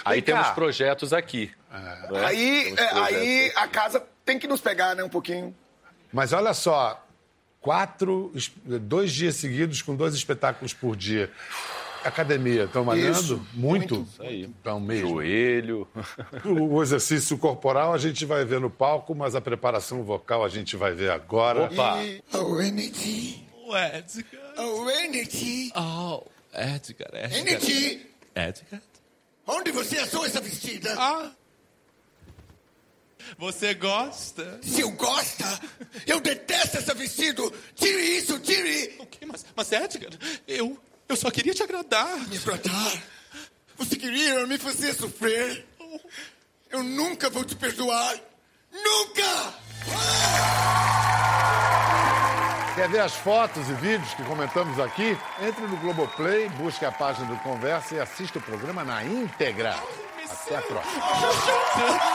Aí 0.04 0.22
temos 0.22 0.50
projetos 0.50 1.14
aqui. 1.14 1.52
É. 1.72 2.26
Aí, 2.26 2.76
é, 2.78 3.00
aí 3.00 3.54
a 3.56 3.68
casa 3.68 4.04
tem 4.24 4.40
que 4.40 4.48
nos 4.48 4.62
pegar, 4.62 4.96
né, 4.96 5.04
um 5.04 5.10
pouquinho. 5.10 5.56
Mas 6.12 6.32
olha 6.34 6.54
só, 6.54 7.06
quatro, 7.60 8.32
dois 8.64 9.12
dias 9.12 9.36
seguidos 9.36 9.82
com 9.82 9.96
dois 9.96 10.14
espetáculos 10.14 10.74
por 10.74 10.96
dia. 10.96 11.32
Academia, 12.06 12.66
estão 12.66 12.86
malhando? 12.86 13.20
Isso, 13.20 13.48
muito? 13.54 13.96
muito. 13.96 14.10
Isso 14.12 14.22
aí. 14.22 14.44
Então, 14.44 14.80
mesmo. 14.80 15.10
Joelho. 15.10 15.88
O 16.46 16.82
exercício 16.84 17.36
corporal 17.38 17.94
a 17.94 17.98
gente 17.98 18.26
vai 18.26 18.46
ver 18.46 18.60
no 18.60 18.70
palco, 18.70 19.16
mas 19.16 19.34
a 19.34 19.42
preparação 19.42 20.04
vocal 20.04 20.46
a 20.46 20.50
gente 20.50 20.78
vai 20.78 20.94
ver 20.94 21.10
agora. 21.10 21.64
Opa! 21.64 22.04
E... 22.04 22.24
Oh, 22.32 22.62
Energy. 22.62 23.44
Oh, 23.66 23.76
Edgar. 23.76 24.54
Oh, 24.58 24.90
Energy. 24.90 25.72
Oh, 25.76 26.24
Edgar, 26.54 27.10
Edgar. 27.14 27.40
Energy. 27.40 28.06
Edgar? 28.36 28.82
Onde 29.48 29.72
você 29.72 29.98
achou 29.98 30.26
essa 30.26 30.40
vestida? 30.40 30.94
Ah... 30.98 31.32
Você 33.40 33.74
gosta? 33.74 34.60
Se 34.62 34.82
eu 34.82 34.92
gosta? 34.92 35.60
Eu 36.06 36.20
detesto 36.20 36.78
esse 36.78 36.94
vestido! 36.94 37.52
Tire 37.74 38.18
isso, 38.18 38.40
tire! 38.40 38.96
O 39.00 39.06
quê? 39.08 39.26
Mas, 39.26 39.44
mas 39.56 39.72
Edgar, 39.72 40.12
eu, 40.48 40.78
eu 41.08 41.16
só 41.16 41.30
queria 41.32 41.54
te 41.54 41.64
agradar. 41.64 42.18
Me 42.28 42.38
agradar? 42.38 43.04
Você 43.78 43.96
queria 43.96 44.46
me 44.48 44.58
fazer 44.58 44.94
sofrer? 44.94 45.66
Eu 46.70 46.84
nunca 46.84 47.30
vou 47.30 47.44
te 47.44 47.56
perdoar. 47.56 48.16
Nunca! 48.72 49.54
Quer 52.76 52.90
ver 52.90 53.00
as 53.00 53.14
fotos 53.14 53.70
e 53.70 53.74
vídeos 53.74 54.14
que 54.16 54.24
comentamos 54.24 54.78
aqui? 54.80 55.18
Entre 55.42 55.66
no 55.66 55.78
Globoplay, 55.78 56.50
busque 56.50 56.84
a 56.84 56.92
página 56.92 57.28
do 57.28 57.38
Conversa 57.38 57.96
e 57.96 58.00
assista 58.00 58.40
o 58.40 58.42
programa 58.42 58.84
na 58.84 59.04
íntegra. 59.04 59.76
Até 60.30 60.58
a 60.58 60.62
próxima. 60.62 62.15